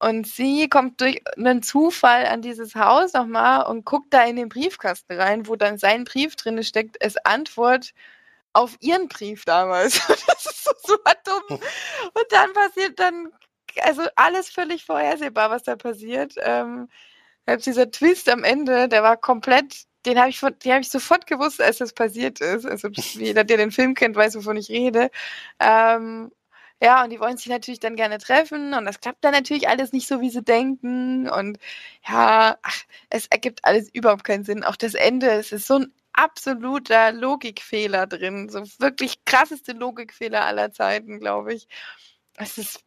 [0.00, 4.48] Und sie kommt durch einen Zufall an dieses Haus nochmal und guckt da in den
[4.48, 7.92] Briefkasten rein, wo dann sein Brief drin steckt, als Antwort
[8.52, 10.00] auf ihren Brief damals.
[10.26, 11.58] Das ist so super dumm.
[11.58, 13.32] Und dann passiert dann,
[13.80, 16.34] also alles völlig vorhersehbar, was da passiert.
[16.38, 16.88] Ähm,
[17.48, 20.90] selbst dieser Twist am Ende, der war komplett, den habe ich, von- den hab ich
[20.90, 22.66] sofort gewusst, als das passiert ist.
[22.66, 25.10] Also jeder, der den Film kennt, weiß, wovon ich rede.
[25.60, 26.30] Ähm,
[26.82, 29.92] ja, und die wollen sich natürlich dann gerne treffen und das klappt dann natürlich alles
[29.92, 31.28] nicht so, wie sie denken.
[31.28, 31.58] Und
[32.08, 34.62] ja, ach, es ergibt alles überhaupt keinen Sinn.
[34.64, 38.48] Auch das Ende, es ist so ein absoluter Logikfehler drin.
[38.50, 41.66] So wirklich krasseste Logikfehler aller Zeiten, glaube ich.
[42.36, 42.80] Es ist,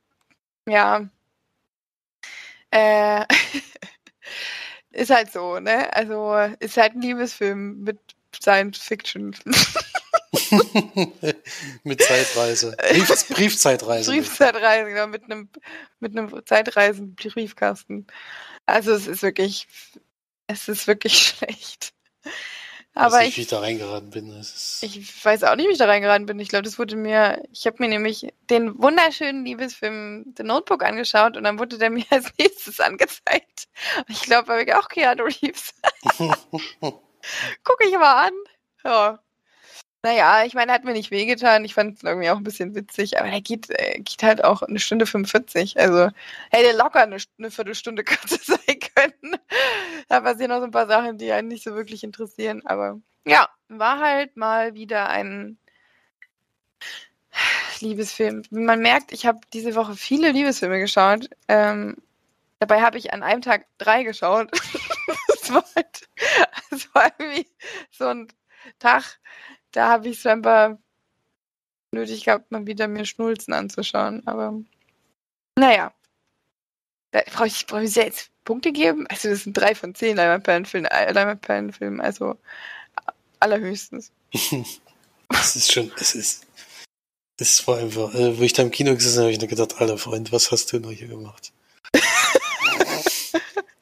[0.67, 1.09] ja,
[2.71, 3.25] äh,
[4.91, 5.93] ist halt so, ne?
[5.93, 7.99] Also ist halt ein Liebesfilm mit
[8.35, 9.35] Science Fiction.
[11.83, 12.75] mit Zeitreise.
[12.77, 14.11] Brief, Briefzeitreise.
[14.11, 15.49] Briefzeitreise, genau, mit einem
[15.99, 18.07] mit einem Zeitreisen-Briefkasten.
[18.65, 19.67] Also es ist wirklich,
[20.47, 21.93] es ist wirklich schlecht.
[22.93, 24.37] Aber Aber ich, wie ich, da reingeraten bin.
[24.81, 26.39] Ich weiß auch nicht, wie ich da reingeraten bin.
[26.39, 31.37] Ich glaube, das wurde mir, ich habe mir nämlich den wunderschönen Liebesfilm The Notebook angeschaut
[31.37, 33.67] und dann wurde der mir als nächstes angezeigt.
[33.97, 35.73] Und ich glaube, da habe ich auch Keanu Reeves.
[37.63, 38.33] Gucke ich mal an.
[38.83, 39.19] Ja.
[40.03, 41.63] Naja, ich meine, hat mir nicht wehgetan.
[41.63, 44.63] Ich fand es irgendwie auch ein bisschen witzig, aber der geht, äh, geht halt auch
[44.63, 45.79] eine Stunde 45.
[45.79, 46.09] Also
[46.49, 49.37] hätte locker eine, eine Viertelstunde kürzer sein können.
[50.11, 52.63] Da passieren noch so ein paar Sachen, die einen nicht so wirklich interessieren.
[52.65, 55.57] Aber ja, war halt mal wieder ein
[57.79, 58.41] Liebesfilm.
[58.49, 61.29] Man merkt, ich habe diese Woche viele Liebesfilme geschaut.
[61.47, 61.95] Ähm,
[62.59, 64.51] dabei habe ich an einem Tag drei geschaut.
[65.29, 66.09] das, war halt,
[66.71, 67.47] das war irgendwie
[67.91, 68.27] so ein
[68.79, 69.17] Tag,
[69.71, 70.77] da habe ich es scheinbar
[71.93, 74.27] nötig gehabt, mal wieder mir Schnulzen anzuschauen.
[74.27, 74.59] Aber
[75.57, 75.93] naja.
[77.11, 79.05] Da brauche ich, brauch ich jetzt Punkte geben?
[79.07, 82.37] Also das sind drei von zehn Leinwandperlenfilmen, äh, also
[83.39, 84.11] allerhöchstens.
[85.29, 86.45] das ist schon, es ist,
[87.37, 89.79] es war einfach, äh, wo ich da im Kino gesessen habe, habe ich nur gedacht,
[89.79, 91.51] alter Freund, was hast du noch hier gemacht?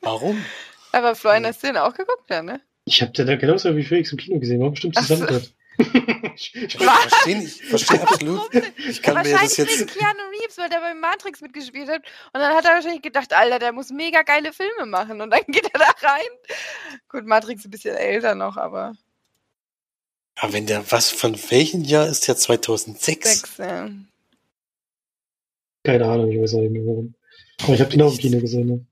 [0.01, 0.43] Warum?
[0.91, 2.61] Aber Florian, hast du den auch geguckt, ja, ne?
[2.85, 5.15] Ich habe den da genauso wie Felix im Kino gesehen, war bestimmt Ach so.
[6.35, 8.49] Ich, Ich verstehe nicht, ich verstehe absolut.
[8.77, 12.01] Ich kann mir das wahrscheinlich jetzt, wegen Keanu Reeves, weil der bei Matrix mitgespielt hat.
[12.33, 15.21] Und dann hat er wahrscheinlich gedacht, Alter, der muss mega geile Filme machen.
[15.21, 16.27] Und dann geht er da rein.
[17.07, 18.93] Gut, Matrix ist ein bisschen älter noch, aber
[20.35, 23.29] Aber wenn der, was, von welchem Jahr ist der 2006?
[23.29, 23.89] Sechs, ja.
[25.83, 27.13] Keine Ahnung, ich weiß auch nicht mehr warum.
[27.63, 28.67] Aber ich habe den auch im Kino gesehen.
[28.67, 28.85] Ne?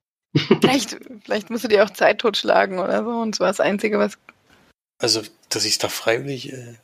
[0.61, 3.09] Vielleicht, vielleicht musst du dir auch Zeit totschlagen oder so.
[3.09, 4.17] Und zwar das Einzige, was.
[4.99, 6.75] Also, dass ich da freiwillig, äh,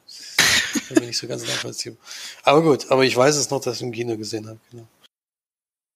[0.89, 1.97] bin mir nicht so ganz nachvollziehbar.
[2.43, 4.87] Aber gut, aber ich weiß es noch, dass ich im Kino gesehen habe, genau.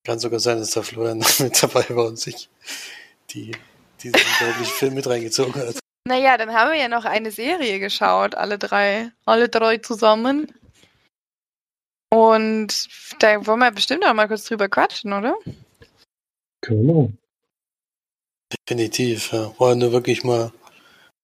[0.06, 2.50] Kann sogar sein, dass der Florian noch mit dabei war und sich
[3.30, 3.52] die,
[4.02, 5.80] diesen unglaublichen Film mit reingezogen hat.
[6.08, 9.12] Naja, dann haben wir ja noch eine Serie geschaut, alle drei.
[9.26, 10.54] Alle drei zusammen.
[12.10, 12.88] Und
[13.20, 15.36] da wollen wir bestimmt auch mal kurz drüber quatschen, oder?
[16.70, 17.18] Machen.
[18.70, 19.54] Definitiv, ja.
[19.60, 20.54] War nur wirklich mal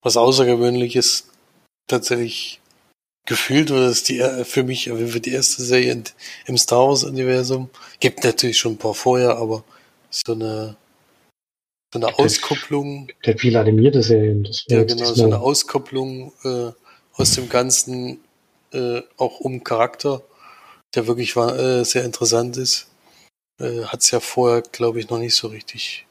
[0.02, 1.30] was Außergewöhnliches
[1.86, 2.60] tatsächlich
[3.26, 6.02] gefühlt, oder ist die äh, für mich auf jeden Fall die erste Serie
[6.46, 7.70] im Star Wars-Universum.
[8.00, 9.64] Gibt natürlich schon ein paar vorher, aber
[10.10, 10.76] so eine
[11.92, 14.44] so eine Gibt es- Auskopplung, Der hat viele animierte Serien.
[14.44, 16.72] Das ja genau, so eine Auskopplung äh,
[17.14, 18.20] aus dem Ganzen,
[18.72, 20.22] äh, auch um Charakter,
[20.94, 22.88] der wirklich war, äh, sehr interessant ist.
[23.60, 26.06] Äh, Hat es ja vorher, glaube ich, noch nicht so richtig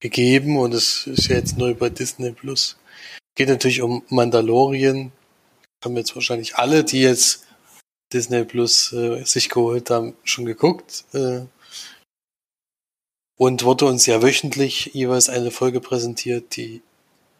[0.00, 2.76] gegeben und es ist ja jetzt neu bei Disney Plus.
[3.34, 5.12] Geht natürlich um Mandalorian.
[5.84, 7.46] Haben jetzt wahrscheinlich alle, die jetzt
[8.12, 11.04] Disney Plus äh, sich geholt haben, schon geguckt.
[11.12, 11.42] Äh,
[13.36, 16.82] und wurde uns ja wöchentlich jeweils eine Folge präsentiert, die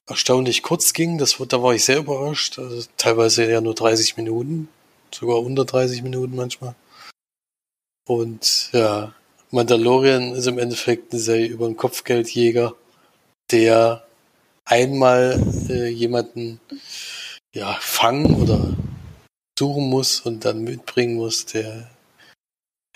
[0.07, 1.19] erstaunlich kurz ging.
[1.19, 2.59] Das, da war ich sehr überrascht.
[2.59, 4.69] Also teilweise ja nur 30 Minuten,
[5.13, 6.75] sogar unter 30 Minuten manchmal.
[8.07, 9.15] Und ja,
[9.51, 12.75] Mandalorian ist im Endeffekt eine Serie über einen Kopfgeldjäger,
[13.51, 14.05] der
[14.65, 16.61] einmal äh, jemanden
[17.55, 18.77] ja fangen oder
[19.59, 21.91] suchen muss und dann mitbringen muss, der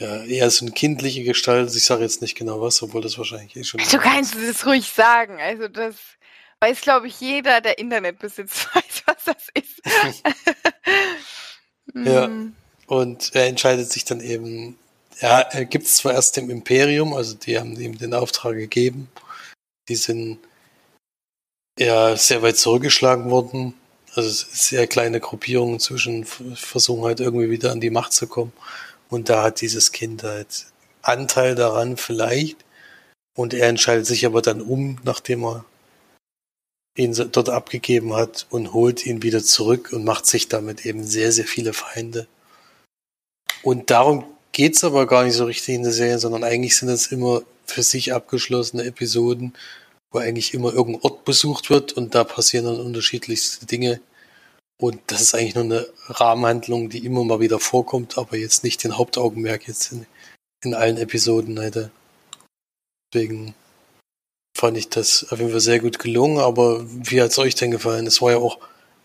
[0.01, 1.77] ja eher so eine kindliche Gestalt ist.
[1.77, 3.81] Ich sage jetzt nicht genau was, obwohl das wahrscheinlich eh schon.
[3.81, 5.41] Du kannst es ruhig sagen.
[5.41, 5.97] Also das
[6.61, 9.83] weiß, glaube ich, jeder, der Internet besitzt, weiß, was das ist.
[11.95, 12.29] Ja.
[12.29, 12.55] Mm.
[12.87, 14.79] Und er entscheidet sich dann eben,
[15.21, 19.11] ja, er gibt es zwar erst dem Imperium, also die haben ihm den Auftrag gegeben,
[19.89, 20.39] die sind
[21.79, 23.75] ja sehr weit zurückgeschlagen worden.
[24.15, 28.53] Also sehr kleine Gruppierungen zwischen, f- versuchen halt irgendwie wieder an die Macht zu kommen.
[29.09, 30.67] Und da hat dieses Kind halt
[31.03, 32.57] Anteil daran vielleicht.
[33.37, 35.65] Und er entscheidet sich aber dann um, nachdem er
[36.97, 41.31] ihn dort abgegeben hat und holt ihn wieder zurück und macht sich damit eben sehr,
[41.31, 42.27] sehr viele Feinde.
[43.63, 47.07] Und darum geht's aber gar nicht so richtig in der Serie, sondern eigentlich sind es
[47.07, 49.55] immer für sich abgeschlossene Episoden,
[50.11, 54.01] wo eigentlich immer irgendein Ort besucht wird und da passieren dann unterschiedlichste Dinge.
[54.81, 58.85] Und das ist eigentlich nur eine Rahmenhandlung, die immer mal wieder vorkommt, aber jetzt nicht
[58.85, 60.07] den Hauptaugenmerk jetzt in,
[60.65, 61.91] in allen Episoden hätte.
[63.13, 63.55] Deswegen
[64.57, 68.07] fand ich das auf jeden Fall sehr gut gelungen, aber wie hat's euch denn gefallen?
[68.07, 68.59] Es war ja auch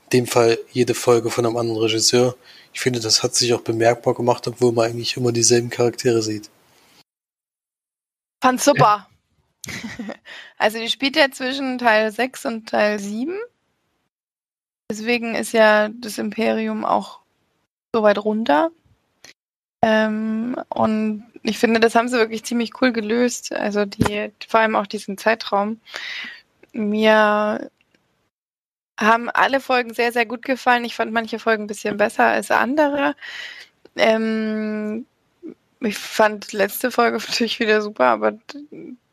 [0.06, 2.36] in dem Fall jede Folge von einem anderen Regisseur.
[2.74, 6.50] Ich finde, das hat sich auch bemerkbar gemacht, obwohl man eigentlich immer dieselben Charaktere sieht.
[8.44, 9.08] Fand super.
[10.58, 13.38] Also die spielt ja zwischen Teil 6 und Teil 7.
[14.90, 17.20] Deswegen ist ja das Imperium auch
[17.94, 18.72] so weit runter.
[19.82, 23.54] Ähm, und ich finde, das haben sie wirklich ziemlich cool gelöst.
[23.54, 25.82] Also die, vor allem auch diesen Zeitraum.
[26.72, 27.70] Mir
[29.00, 30.86] haben alle Folgen sehr, sehr gut gefallen.
[30.86, 33.16] Ich fand manche Folgen ein bisschen besser als andere.
[33.96, 35.06] Ähm,
[35.82, 38.38] ich fand die letzte Folge natürlich wieder super, aber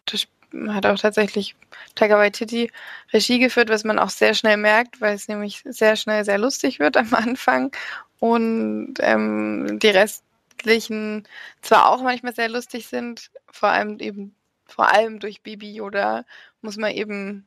[0.06, 0.26] das
[0.68, 1.54] hat auch tatsächlich
[1.94, 2.70] Taika Waititi
[3.12, 6.78] Regie geführt, was man auch sehr schnell merkt, weil es nämlich sehr schnell sehr lustig
[6.78, 7.72] wird am Anfang
[8.18, 11.26] und ähm, die restlichen
[11.62, 14.34] zwar auch manchmal sehr lustig sind, vor allem eben
[14.66, 16.24] vor allem durch Bibi Yoda
[16.62, 17.46] muss man eben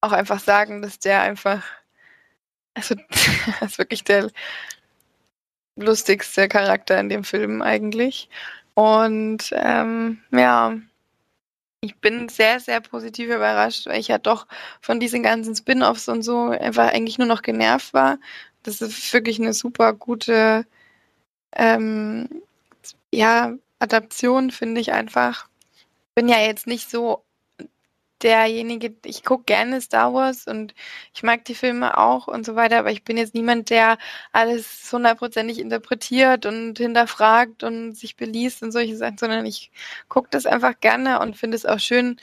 [0.00, 1.62] auch einfach sagen, dass der einfach
[2.74, 2.94] also
[3.60, 4.30] ist wirklich der
[5.76, 8.28] lustigste Charakter in dem Film eigentlich.
[8.74, 10.78] Und ähm, ja
[11.84, 14.46] ich bin sehr, sehr positiv überrascht, weil ich ja doch
[14.80, 18.18] von diesen ganzen Spin-offs und so einfach eigentlich nur noch genervt war.
[18.62, 20.64] Das ist wirklich eine super gute
[21.54, 22.28] ähm,
[23.12, 25.48] ja, Adaption, finde ich einfach.
[26.14, 27.24] Bin ja jetzt nicht so
[28.22, 30.74] derjenige, ich gucke gerne Star Wars und
[31.14, 33.98] ich mag die Filme auch und so weiter, aber ich bin jetzt niemand, der
[34.32, 39.70] alles hundertprozentig interpretiert und hinterfragt und sich beliest und solche Sachen, sondern ich
[40.08, 42.18] gucke das einfach gerne und finde es auch schön,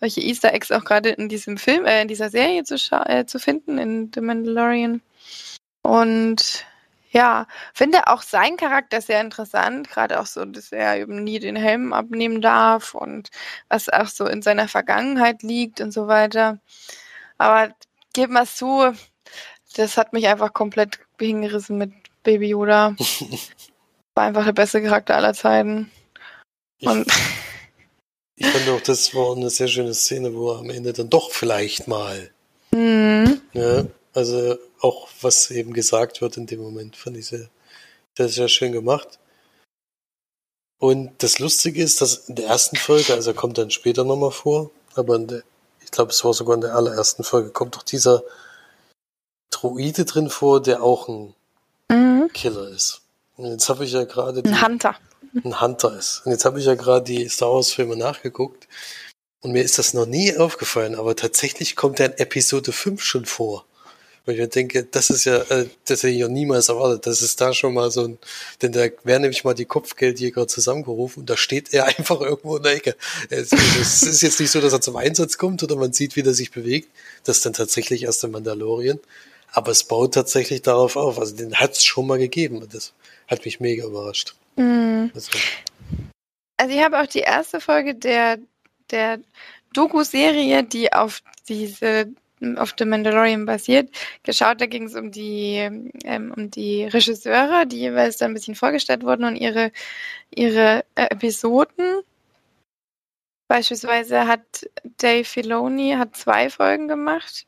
[0.00, 2.76] solche Easter Eggs auch gerade in diesem Film, äh, in dieser Serie zu,
[3.06, 5.02] äh, zu finden, in The Mandalorian.
[5.82, 6.66] Und
[7.10, 11.56] ja, finde auch seinen Charakter sehr interessant, gerade auch so, dass er eben nie den
[11.56, 13.30] Helm abnehmen darf und
[13.68, 16.58] was auch so in seiner Vergangenheit liegt und so weiter.
[17.38, 17.74] Aber
[18.14, 18.92] wir es zu,
[19.76, 21.92] das hat mich einfach komplett hingerissen mit
[22.22, 22.94] Baby Yoda.
[24.14, 25.90] War einfach der beste Charakter aller Zeiten.
[26.82, 27.06] Und
[28.42, 31.30] Ich fand auch, das war eine sehr schöne Szene, wo er am Ende dann doch
[31.30, 32.30] vielleicht mal.
[32.72, 33.40] Mhm.
[33.52, 33.84] Ja,
[34.14, 37.48] also auch was eben gesagt wird in dem Moment, fand ich sehr,
[38.16, 39.18] sehr, sehr schön gemacht.
[40.78, 44.30] Und das Lustige ist, dass in der ersten Folge, also er kommt dann später nochmal
[44.30, 45.42] vor, aber in der,
[45.84, 48.22] ich glaube, es war sogar in der allerersten Folge, kommt doch dieser
[49.50, 51.34] Droide drin vor, der auch ein
[51.90, 52.30] Mhm.
[52.32, 53.00] Killer ist.
[53.36, 54.94] Und jetzt habe ich ja gerade Ein Hunter.
[55.44, 56.22] ein Hunter ist.
[56.24, 58.68] Und jetzt habe ich ja gerade die Star Wars Filme nachgeguckt
[59.40, 63.26] und mir ist das noch nie aufgefallen, aber tatsächlich kommt er in Episode 5 schon
[63.26, 63.64] vor.
[64.24, 67.06] Weil ich mir denke, das ist ja, äh, das hätte ich ja niemals erwartet.
[67.06, 68.18] Das ist da schon mal so ein,
[68.62, 72.62] denn da werden nämlich mal die Kopfgeldjäger zusammengerufen und da steht er einfach irgendwo in
[72.62, 72.96] der Ecke.
[73.30, 76.22] Es, es ist jetzt nicht so, dass er zum Einsatz kommt oder man sieht, wie
[76.22, 76.88] er sich bewegt.
[77.24, 79.00] Das ist dann tatsächlich erst der Mandalorian.
[79.52, 81.18] Aber es baut tatsächlich darauf auf.
[81.18, 82.62] Also den hat es schon mal gegeben.
[82.62, 82.92] Und das
[83.26, 84.34] hat mich mega überrascht.
[84.56, 85.10] Mhm.
[85.14, 85.30] Also,
[86.56, 88.38] Also ich habe auch die erste Folge der,
[88.90, 89.18] der
[89.72, 92.08] Doku-Serie, die auf diese
[92.56, 93.90] auf The Mandalorian basiert,
[94.22, 94.60] geschaut.
[94.60, 95.56] Da ging es um die
[96.04, 99.72] ähm, um die Regisseure, die jeweils da ein bisschen vorgestellt wurden und ihre
[100.30, 102.02] ihre äh, Episoden.
[103.48, 104.68] Beispielsweise hat
[104.98, 107.46] Dave Filoni hat zwei Folgen gemacht.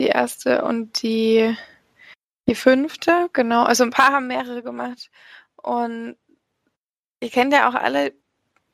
[0.00, 1.56] Die erste und die
[2.48, 3.64] die fünfte, genau.
[3.64, 5.10] Also ein paar haben mehrere gemacht.
[5.56, 6.16] Und
[7.20, 8.12] ihr kennt ja auch alle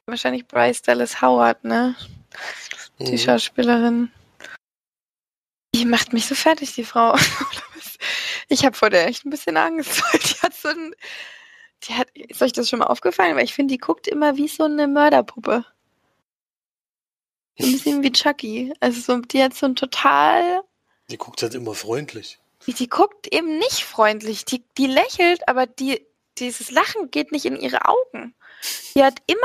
[0.07, 1.95] wahrscheinlich Bryce Dallas Howard, ne?
[2.99, 3.19] Die mhm.
[3.19, 4.11] Schauspielerin.
[5.79, 7.17] Die macht mich so fertig, die Frau.
[8.51, 10.03] Ich habe vor der echt ein bisschen Angst.
[10.15, 10.95] Die hat so ein.
[11.85, 13.37] Die hat, ist euch das schon mal aufgefallen?
[13.37, 15.67] Weil ich finde, die guckt immer wie so eine Mörderpuppe.
[17.59, 18.73] Ein bisschen wie Chucky.
[18.81, 20.63] Also so, die hat so ein total.
[21.11, 22.39] Die guckt halt immer freundlich.
[22.67, 24.47] Die, die guckt eben nicht freundlich.
[24.47, 26.07] Die, die lächelt, aber die,
[26.39, 28.35] dieses Lachen geht nicht in ihre Augen.
[28.95, 29.43] Die hat immer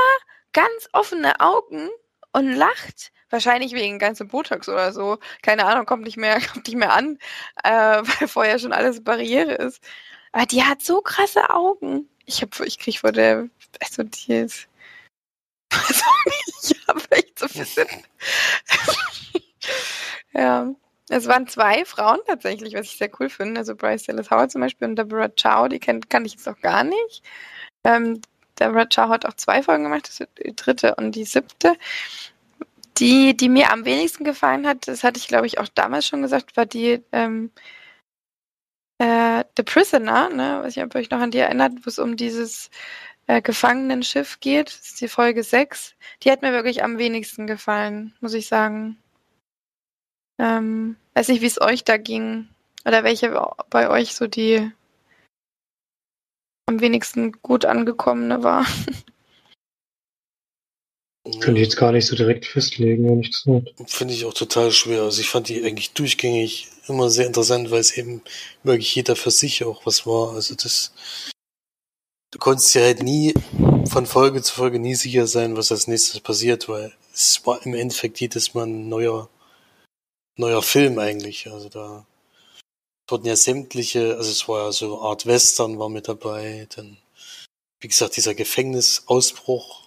[0.52, 1.90] ganz offene Augen
[2.32, 3.12] und lacht.
[3.34, 5.18] Wahrscheinlich wegen ganzem Botox oder so.
[5.42, 7.18] Keine Ahnung, kommt nicht mehr, kommt nicht mehr an,
[7.64, 9.82] äh, weil vorher schon alles Barriere ist.
[10.30, 12.08] Aber die hat so krasse Augen.
[12.26, 13.48] Ich hab, ich krieg vor der,
[13.82, 14.68] also die ist,
[16.62, 17.88] ich hab echt so ein bisschen,
[20.32, 20.72] ja.
[21.08, 23.58] Es waren zwei Frauen tatsächlich, was ich sehr cool finde.
[23.58, 26.60] Also Bryce Dallas Howard zum Beispiel und Deborah Chow, die kennt, kann ich jetzt auch
[26.60, 27.24] gar nicht.
[27.82, 28.20] Ähm,
[28.60, 31.74] Deborah Chow hat auch zwei Folgen gemacht, das die dritte und die siebte.
[32.98, 36.22] Die, die mir am wenigsten gefallen hat, das hatte ich glaube ich auch damals schon
[36.22, 37.50] gesagt, war die ähm,
[38.98, 40.60] äh, The Prisoner, ne?
[40.62, 42.70] weiß nicht, ob ihr euch noch an die erinnert, wo es um dieses
[43.26, 44.68] äh, Gefangenenschiff geht.
[44.68, 45.94] Das ist die Folge 6.
[46.22, 48.98] Die hat mir wirklich am wenigsten gefallen, muss ich sagen.
[50.38, 52.48] Ähm, weiß nicht, wie es euch da ging.
[52.84, 53.30] Oder welche
[53.70, 54.70] bei euch so die
[56.66, 58.66] am wenigsten gut angekommene war.
[61.40, 63.74] Könnte ich jetzt gar nicht so direkt festlegen, wenn ich das nicht.
[63.86, 65.02] Finde ich auch total schwer.
[65.02, 68.20] Also ich fand die eigentlich durchgängig immer sehr interessant, weil es eben
[68.62, 70.34] wirklich jeder für sich auch was war.
[70.34, 70.92] Also das,
[72.30, 73.32] du konntest ja halt nie
[73.88, 77.74] von Folge zu Folge nie sicher sein, was als nächstes passiert, weil es war im
[77.74, 79.30] Endeffekt jedes Mal ein neuer,
[80.36, 81.50] neuer Film eigentlich.
[81.50, 82.06] Also da
[83.08, 86.98] wurden ja sämtliche, also es war ja so Art Western war mit dabei, dann,
[87.80, 89.83] wie gesagt, dieser Gefängnisausbruch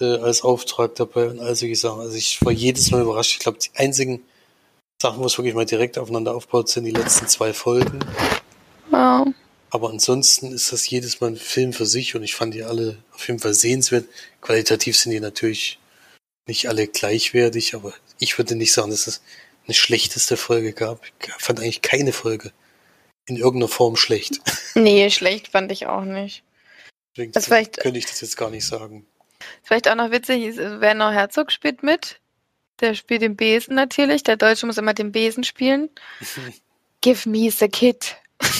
[0.00, 2.00] äh, als Auftrag dabei und all solche Sachen.
[2.00, 3.32] Also ich war jedes Mal überrascht.
[3.32, 4.22] Ich glaube, die einzigen
[5.00, 8.00] Sachen, wo es wirklich mal direkt aufeinander aufbaut, sind die letzten zwei Folgen.
[8.90, 9.28] Wow.
[9.70, 12.98] Aber ansonsten ist das jedes Mal ein Film für sich und ich fand die alle
[13.12, 14.06] auf jeden Fall sehenswert.
[14.40, 15.78] Qualitativ sind die natürlich
[16.46, 19.20] nicht alle gleichwertig, aber ich würde nicht sagen, dass es
[19.66, 21.00] eine schlechteste Folge gab.
[21.04, 22.52] Ich fand eigentlich keine Folge
[23.26, 24.40] in irgendeiner Form schlecht.
[24.76, 26.42] Nee, schlecht fand ich auch nicht.
[27.16, 29.06] Deswegen Das könnte ich das jetzt gar nicht sagen.
[29.62, 32.20] Vielleicht auch noch witzig, ist, äh, Werner Herzog spielt mit.
[32.80, 34.22] Der spielt den Besen natürlich.
[34.22, 35.90] Der Deutsche muss immer den Besen spielen.
[37.00, 38.16] Give me the kid.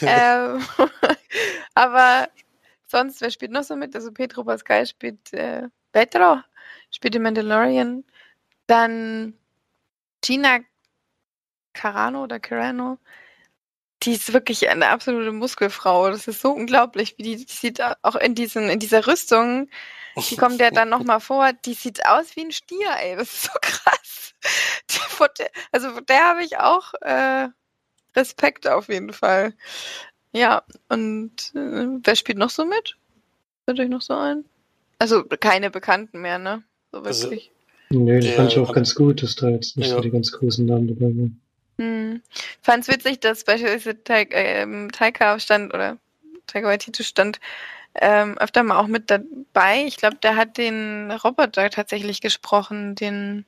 [0.00, 0.64] ähm,
[1.74, 2.28] aber
[2.86, 3.94] sonst, wer spielt noch so mit?
[3.94, 6.38] Also Pedro Pascal spielt äh, Petro,
[6.90, 8.04] spielt den Mandalorian.
[8.66, 9.34] Dann
[10.22, 10.60] Gina
[11.74, 12.98] Carano oder Carano.
[14.04, 16.10] Die ist wirklich eine absolute Muskelfrau.
[16.10, 19.68] Das ist so unglaublich, wie die, die sieht auch in diesen, in dieser Rüstung,
[20.30, 23.16] die kommt ja dann nochmal vor, die sieht aus wie ein Stier, ey.
[23.16, 24.34] Das ist so krass.
[24.90, 27.48] Die, also vor der habe ich auch äh,
[28.16, 29.54] Respekt auf jeden Fall.
[30.32, 32.96] Ja, und äh, wer spielt noch so mit?
[33.64, 34.44] Fällt euch noch so ein?
[34.98, 36.62] Also keine Bekannten mehr, ne?
[36.92, 37.50] So Also, wirklich.
[37.90, 39.94] Nee, das Der- fand ich auch ganz gut, dass da jetzt nicht Ja.
[39.96, 41.40] so die ganz großen Namen dabei waren.
[41.78, 42.22] Hm.
[42.62, 45.98] Fand's witzig, dass beispielsweise Taika, ähm, Taika stand oder
[46.46, 47.40] Taika Waititi stand
[47.94, 49.84] ähm, öfter mal auch mit dabei.
[49.86, 53.44] Ich glaube, der hat den Roboter tatsächlich gesprochen, den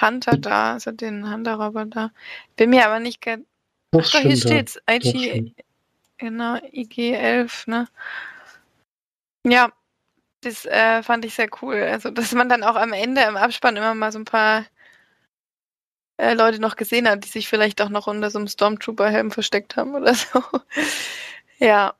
[0.00, 2.12] Hunter da, also den Hunter-Roboter.
[2.56, 3.44] Bin mir aber nicht ganz.
[3.96, 4.78] Ach doch, hier steht's.
[5.00, 5.54] Stimmt.
[6.18, 7.88] genau, IG-11, ne?
[9.44, 9.72] Ja,
[10.42, 11.76] das äh, fand ich sehr cool.
[11.76, 14.64] Also, dass man dann auch am Ende im Abspann immer mal so ein paar
[16.18, 19.76] äh, Leute noch gesehen hat, die sich vielleicht auch noch unter so einem Stormtrooper-Helm versteckt
[19.76, 20.42] haben oder so.
[21.58, 21.94] ja.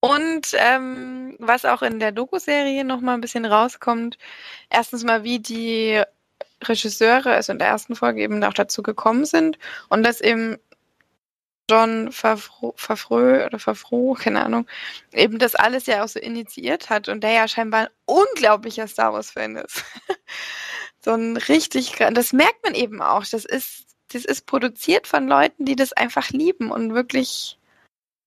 [0.00, 4.18] Und ähm, was auch in der Doku-Serie noch mal ein bisschen rauskommt,
[4.68, 6.02] erstens mal, wie die
[6.64, 10.58] Regisseure, also in der ersten Folge eben auch dazu gekommen sind und dass eben
[11.70, 14.66] John Favreau, Favreau oder Favreau, keine Ahnung,
[15.12, 19.12] eben das alles ja auch so initiiert hat und der ja scheinbar ein unglaublicher Star
[19.12, 19.84] Wars-Fan ist.
[21.04, 23.24] so ein richtig, das merkt man eben auch.
[23.24, 27.58] Das ist, das ist produziert von Leuten, die das einfach lieben und wirklich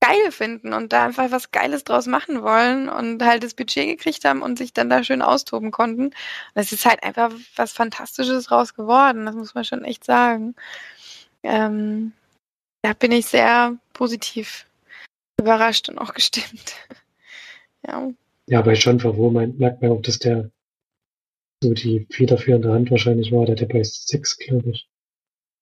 [0.01, 4.26] geil finden und da einfach was Geiles draus machen wollen und halt das Budget gekriegt
[4.26, 6.11] haben und sich dann da schön austoben konnten.
[6.53, 10.55] Es ist halt einfach was Fantastisches draus geworden, das muss man schon echt sagen.
[11.43, 12.11] Ähm,
[12.82, 14.65] da bin ich sehr positiv
[15.39, 16.76] überrascht und auch gestimmt.
[17.88, 18.09] ja.
[18.47, 20.51] Ja, John Favreau meint- merkt man auch, dass der
[21.62, 23.45] so die federführende Hand wahrscheinlich war.
[23.45, 24.89] Der hat ja bei sechs, glaube ich,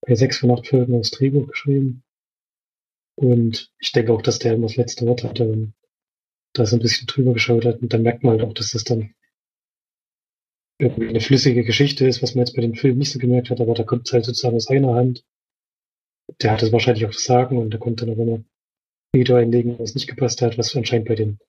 [0.02, 2.04] bei sechs von acht Folgen das Drehbuch geschrieben.
[3.16, 5.74] Und ich denke auch, dass der immer das letzte Wort hatte und
[6.54, 7.82] da so ein bisschen drüber geschaut hat.
[7.82, 9.14] Und dann merkt man halt auch, dass das dann
[10.80, 13.62] irgendwie eine flüssige Geschichte ist, was man jetzt bei den Filmen nicht so gemerkt hat,
[13.62, 15.24] aber da kommt es halt sozusagen aus einer Hand.
[16.42, 18.44] Der hatte wahrscheinlich auch das Sagen und der konnte dann aber immer
[19.14, 21.40] Veto einlegen, was nicht gepasst hat, was anscheinend bei den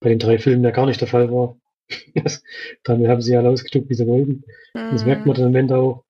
[0.00, 1.56] bei den drei Filmen ja gar nicht der Fall war.
[2.14, 2.42] Das,
[2.84, 4.44] damit haben sie ja ausgedrückt, wie sie wollten.
[4.72, 5.08] Das Mhm.
[5.08, 6.04] merkt man dann am Ende auch.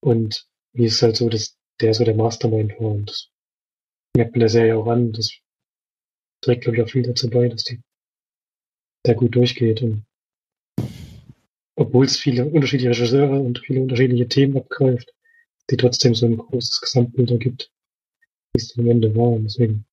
[0.00, 2.92] Und wie ist es halt so, dass der so der Mastermind war.
[2.92, 3.30] Und das
[4.16, 5.12] merkt man der Serie auch an.
[5.12, 5.30] Das
[6.42, 7.80] trägt, glaube ich, auch viel dazu bei, dass die
[9.06, 9.82] sehr gut durchgeht.
[9.82, 10.06] Und
[11.76, 15.12] obwohl es viele unterschiedliche Regisseure und viele unterschiedliche Themen abgreift,
[15.70, 17.72] die trotzdem so ein großes Gesamtbild ergibt,
[18.54, 19.28] wie es am Ende war.
[19.30, 19.86] Und deswegen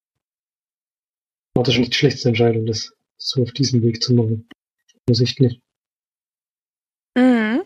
[1.55, 4.49] war das schon nicht die schlechteste Entscheidung, das so auf diesem Weg zu machen.
[5.05, 5.61] Offensichtlich.
[7.17, 7.63] Mhm.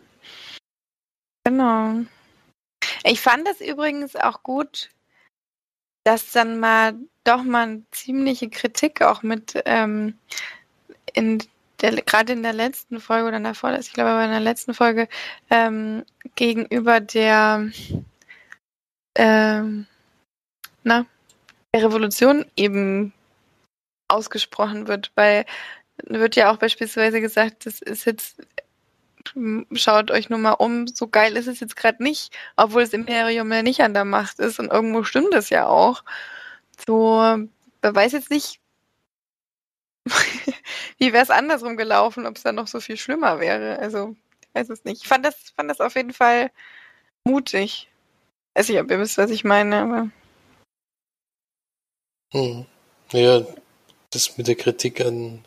[1.43, 2.01] Genau.
[3.03, 4.89] Ich fand es übrigens auch gut,
[6.03, 10.19] dass dann mal doch mal ziemliche Kritik auch mit ähm,
[11.13, 11.41] in
[11.81, 14.39] der gerade in der letzten Folge oder in der vorletzten, ich glaube aber in der
[14.39, 15.07] letzten Folge
[15.49, 16.03] ähm,
[16.35, 17.71] gegenüber der
[19.17, 19.87] ähm,
[20.83, 21.05] na,
[21.73, 23.13] der Revolution eben
[24.07, 25.45] ausgesprochen wird, weil
[26.03, 28.41] wird ja auch beispielsweise gesagt, das ist jetzt
[29.73, 33.51] schaut euch nur mal um, so geil ist es jetzt gerade nicht, obwohl das Imperium
[33.51, 36.03] ja nicht an der Macht ist und irgendwo stimmt es ja auch.
[36.85, 37.19] So,
[37.81, 38.59] wer weiß jetzt nicht,
[40.97, 43.79] wie wäre es andersrum gelaufen, ob es dann noch so viel schlimmer wäre.
[43.79, 45.03] Also, ich weiß es nicht.
[45.03, 46.51] Ich fand das, fand das auf jeden Fall
[47.23, 47.89] mutig.
[48.53, 50.09] Weiß nicht, ob ihr wisst, was ich meine, aber.
[52.31, 52.65] Hm.
[53.11, 53.41] Ja,
[54.15, 55.45] das mit der Kritik an,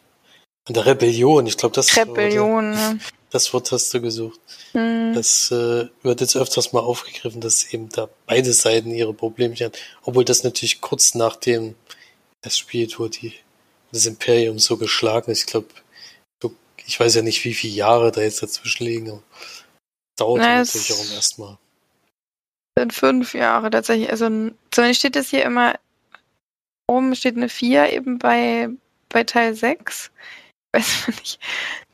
[0.67, 2.71] an der Rebellion, ich glaube, das, Rebellion.
[2.71, 2.99] Ne?
[3.31, 4.41] das Wort hast du gesucht.
[4.73, 5.13] Hm.
[5.15, 9.75] Das äh, wird jetzt öfters mal aufgegriffen, dass eben da beide Seiten ihre Problemchen haben.
[10.03, 11.75] Obwohl das natürlich kurz nachdem
[12.43, 13.35] das spielt, wo die
[13.93, 15.41] das Imperium so geschlagen ist.
[15.41, 15.69] Ich glaube,
[16.87, 19.11] ich weiß ja nicht, wie viele Jahre da jetzt dazwischen liegen.
[19.11, 19.23] Aber
[20.17, 21.59] dauert Na, natürlich auch erstmal.
[22.79, 24.11] sind fünf Jahre tatsächlich.
[24.11, 24.27] Also
[24.71, 25.79] zumindest steht es hier immer,
[26.89, 28.69] oben steht eine 4 eben bei,
[29.09, 30.11] bei Teil 6.
[30.73, 31.41] Ich weiß nicht.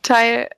[0.01, 0.49] Teil,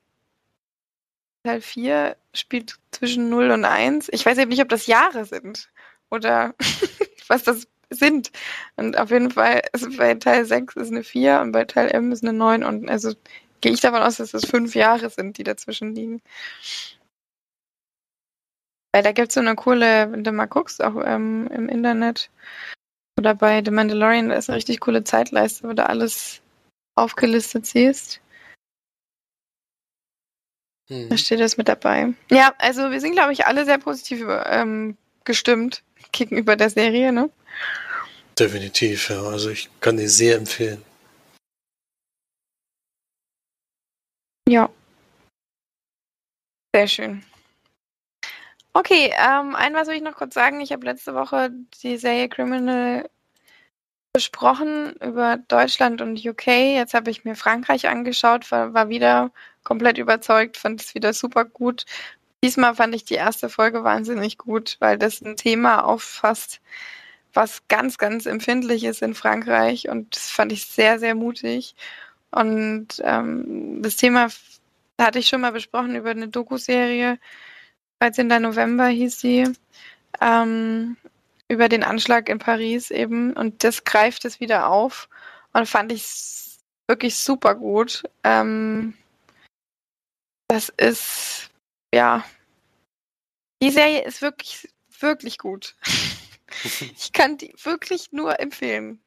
[1.44, 4.10] Teil 4 spielt zwischen 0 und 1.
[4.12, 5.70] Ich weiß eben nicht, ob das Jahre sind
[6.10, 6.56] oder
[7.28, 8.32] was das sind.
[8.76, 12.12] Und auf jeden Fall ist bei Teil 6 ist eine 4 und bei Teil M
[12.12, 13.14] ist eine 9 und also
[13.62, 16.22] gehe ich davon aus, dass das fünf Jahre sind, die dazwischen liegen.
[18.94, 22.30] Weil da gibt es so eine coole, wenn du mal guckst, auch ähm, im Internet
[23.18, 26.42] oder bei The Mandalorian, da ist eine richtig coole Zeitleiste, wo du alles
[26.96, 28.22] aufgelistet siehst.
[30.90, 31.10] Hm.
[31.10, 32.14] Da steht das mit dabei.
[32.32, 37.30] Ja, also wir sind, glaube ich, alle sehr positiv ähm, gestimmt gegenüber der Serie, ne?
[38.40, 39.22] Definitiv, ja.
[39.24, 40.84] Also ich kann die sehr empfehlen.
[44.48, 44.70] Ja.
[46.74, 47.24] Sehr schön.
[48.78, 50.62] Okay, ähm, ein was will ich noch kurz sagen.
[50.62, 51.50] Ich habe letzte Woche
[51.82, 53.10] die Serie Criminal
[54.14, 56.48] besprochen über Deutschland und UK.
[56.76, 59.32] Jetzt habe ich mir Frankreich angeschaut, war, war wieder
[59.64, 61.86] komplett überzeugt, fand es wieder super gut.
[62.44, 66.62] Diesmal fand ich die erste Folge wahnsinnig gut, weil das ein Thema auffasst,
[67.34, 71.76] was ganz, ganz empfindlich ist in Frankreich und das fand ich sehr, sehr mutig.
[72.32, 74.28] Und ähm, das Thema
[75.00, 77.18] hatte ich schon mal besprochen über eine Doku-Serie.
[78.00, 78.28] 13.
[78.28, 79.54] November hieß sie.
[80.22, 80.98] Ähm,
[81.50, 83.34] über den Anschlag in Paris eben.
[83.34, 85.10] Und das greift es wieder auf.
[85.54, 86.06] Und fand ich
[86.88, 88.04] wirklich super gut.
[88.24, 88.94] Ähm,
[90.48, 91.50] das ist,
[91.94, 92.24] ja.
[93.62, 94.70] Die Serie ist wirklich,
[95.00, 95.76] wirklich gut.
[96.64, 99.02] ich kann die wirklich nur empfehlen.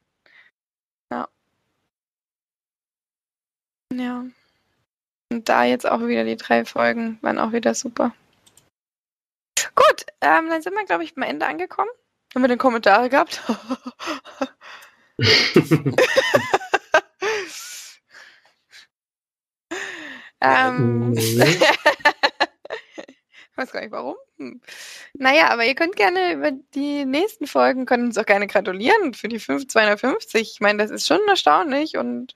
[1.13, 1.29] Ja.
[3.93, 4.25] Ja.
[5.33, 8.15] Und da jetzt auch wieder die drei Folgen waren auch wieder super.
[9.75, 11.91] Gut, ähm, dann sind wir, glaube ich, am Ende angekommen.
[12.35, 13.43] Haben wir den Kommentare gehabt?
[20.41, 21.39] ähm, ich
[23.57, 24.17] weiß gar nicht warum.
[24.39, 24.61] Hm.
[25.15, 29.29] Naja, aber ihr könnt gerne über die nächsten Folgen, könnt uns auch gerne gratulieren für
[29.29, 30.41] die 5, 250.
[30.41, 32.35] Ich meine, das ist schon erstaunlich und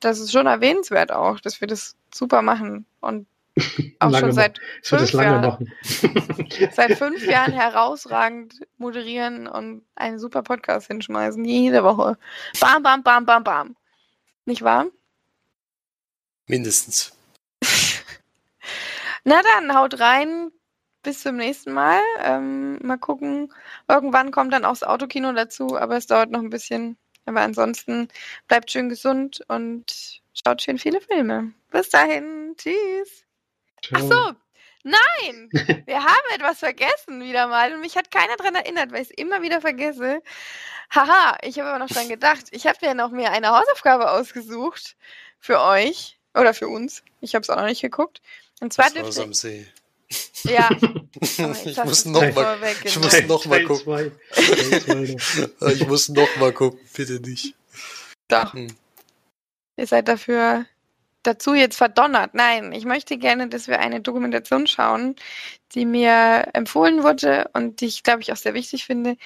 [0.00, 3.26] das ist schon erwähnenswert auch, dass wir das super machen und
[4.00, 5.72] auch Lange schon seit fünf es lange Jahren, machen.
[6.72, 12.18] seit fünf Jahren herausragend moderieren und einen super Podcast hinschmeißen, jede Woche.
[12.60, 13.76] Bam, bam, bam, bam, bam.
[14.44, 14.86] Nicht wahr?
[16.46, 17.12] Mindestens.
[19.24, 20.50] Na dann, haut rein.
[21.02, 22.00] Bis zum nächsten Mal.
[22.22, 23.52] Ähm, mal gucken.
[23.88, 26.96] Irgendwann kommt dann auch das Autokino dazu, aber es dauert noch ein bisschen.
[27.26, 28.08] Aber ansonsten
[28.48, 31.52] bleibt schön gesund und schaut schön viele Filme.
[31.70, 32.54] Bis dahin.
[32.56, 33.25] Tschüss.
[33.92, 34.32] Ach so.
[34.84, 35.50] Nein,
[35.86, 39.16] wir haben etwas vergessen wieder mal und mich hat keiner daran erinnert, weil ich es
[39.16, 40.22] immer wieder vergesse.
[40.94, 42.44] Haha, ich habe aber noch dran gedacht.
[42.52, 44.96] Ich habe ja noch mir eine Hausaufgabe ausgesucht
[45.40, 47.02] für euch oder für uns.
[47.20, 48.20] Ich habe es auch noch nicht geguckt.
[48.60, 49.66] Und zwar dürfte am See.
[50.44, 50.68] ja,
[51.20, 53.10] jetzt ich muss du's noch mir mal, vorweggenommen.
[53.10, 53.84] ich muss noch mal Teil gucken.
[53.84, 54.12] zwei.
[54.30, 54.80] Teil
[55.18, 55.68] zwei noch.
[55.72, 57.54] ich muss noch mal gucken, bitte nicht.
[58.28, 58.68] Doch, Hm.
[59.76, 60.64] ihr seid dafür
[61.26, 62.34] dazu jetzt verdonnert.
[62.34, 65.16] Nein, ich möchte gerne, dass wir eine Dokumentation schauen,
[65.72, 69.16] die mir empfohlen wurde und die ich, glaube ich, auch sehr wichtig finde.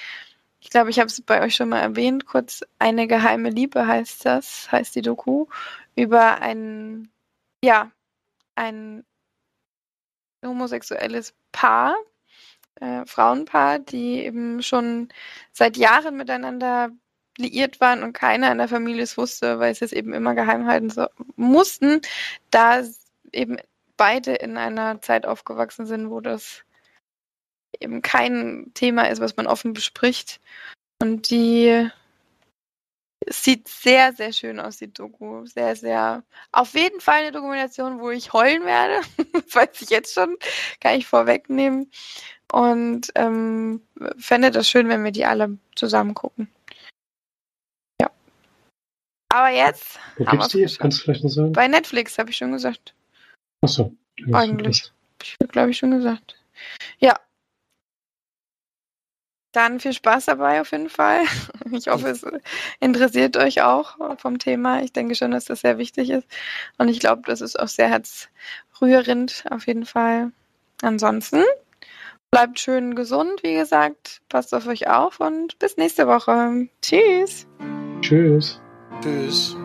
[0.60, 4.26] Ich glaube, ich habe es bei euch schon mal erwähnt, kurz Eine geheime Liebe heißt
[4.26, 5.46] das, heißt die Doku,
[5.96, 7.10] über ein,
[7.64, 7.90] ja,
[8.56, 9.04] ein
[10.44, 11.96] homosexuelles Paar,
[12.76, 15.08] äh, Frauenpaar, die eben schon
[15.52, 16.90] seit Jahren miteinander
[17.40, 20.66] liiert waren und keiner in der Familie es wusste, weil sie es eben immer geheim
[20.66, 22.00] halten so, mussten,
[22.50, 22.84] da
[23.32, 23.56] eben
[23.96, 26.62] beide in einer Zeit aufgewachsen sind, wo das
[27.80, 30.40] eben kein Thema ist, was man offen bespricht.
[31.02, 31.90] Und die
[33.28, 35.44] sieht sehr, sehr schön aus, die Doku.
[35.46, 36.22] Sehr, sehr.
[36.52, 39.00] Auf jeden Fall eine Dokumentation, wo ich heulen werde.
[39.32, 40.36] Das weiß ich jetzt schon.
[40.80, 41.90] Kann ich vorwegnehmen.
[42.52, 43.82] Und ähm,
[44.18, 46.48] fände das schön, wenn wir die alle zusammen gucken.
[49.30, 50.66] Aber jetzt Wo gibt's die?
[50.78, 51.52] Kannst du vielleicht noch sagen?
[51.52, 52.94] bei Netflix, habe ich schon gesagt.
[53.62, 53.94] Achso.
[54.32, 54.92] Eigentlich.
[55.22, 56.36] Ich, glaube ich, schon gesagt.
[56.98, 57.18] Ja.
[59.52, 61.22] Dann viel Spaß dabei auf jeden Fall.
[61.72, 62.26] Ich hoffe, es
[62.80, 64.82] interessiert euch auch vom Thema.
[64.82, 66.26] Ich denke schon, dass das sehr wichtig ist.
[66.78, 70.32] Und ich glaube, das ist auch sehr herzrührend auf jeden Fall.
[70.82, 71.44] Ansonsten
[72.32, 74.20] bleibt schön gesund, wie gesagt.
[74.28, 76.66] Passt auf euch auf und bis nächste Woche.
[76.82, 77.46] Tschüss.
[78.00, 78.59] Tschüss.
[79.00, 79.59] Tschüss.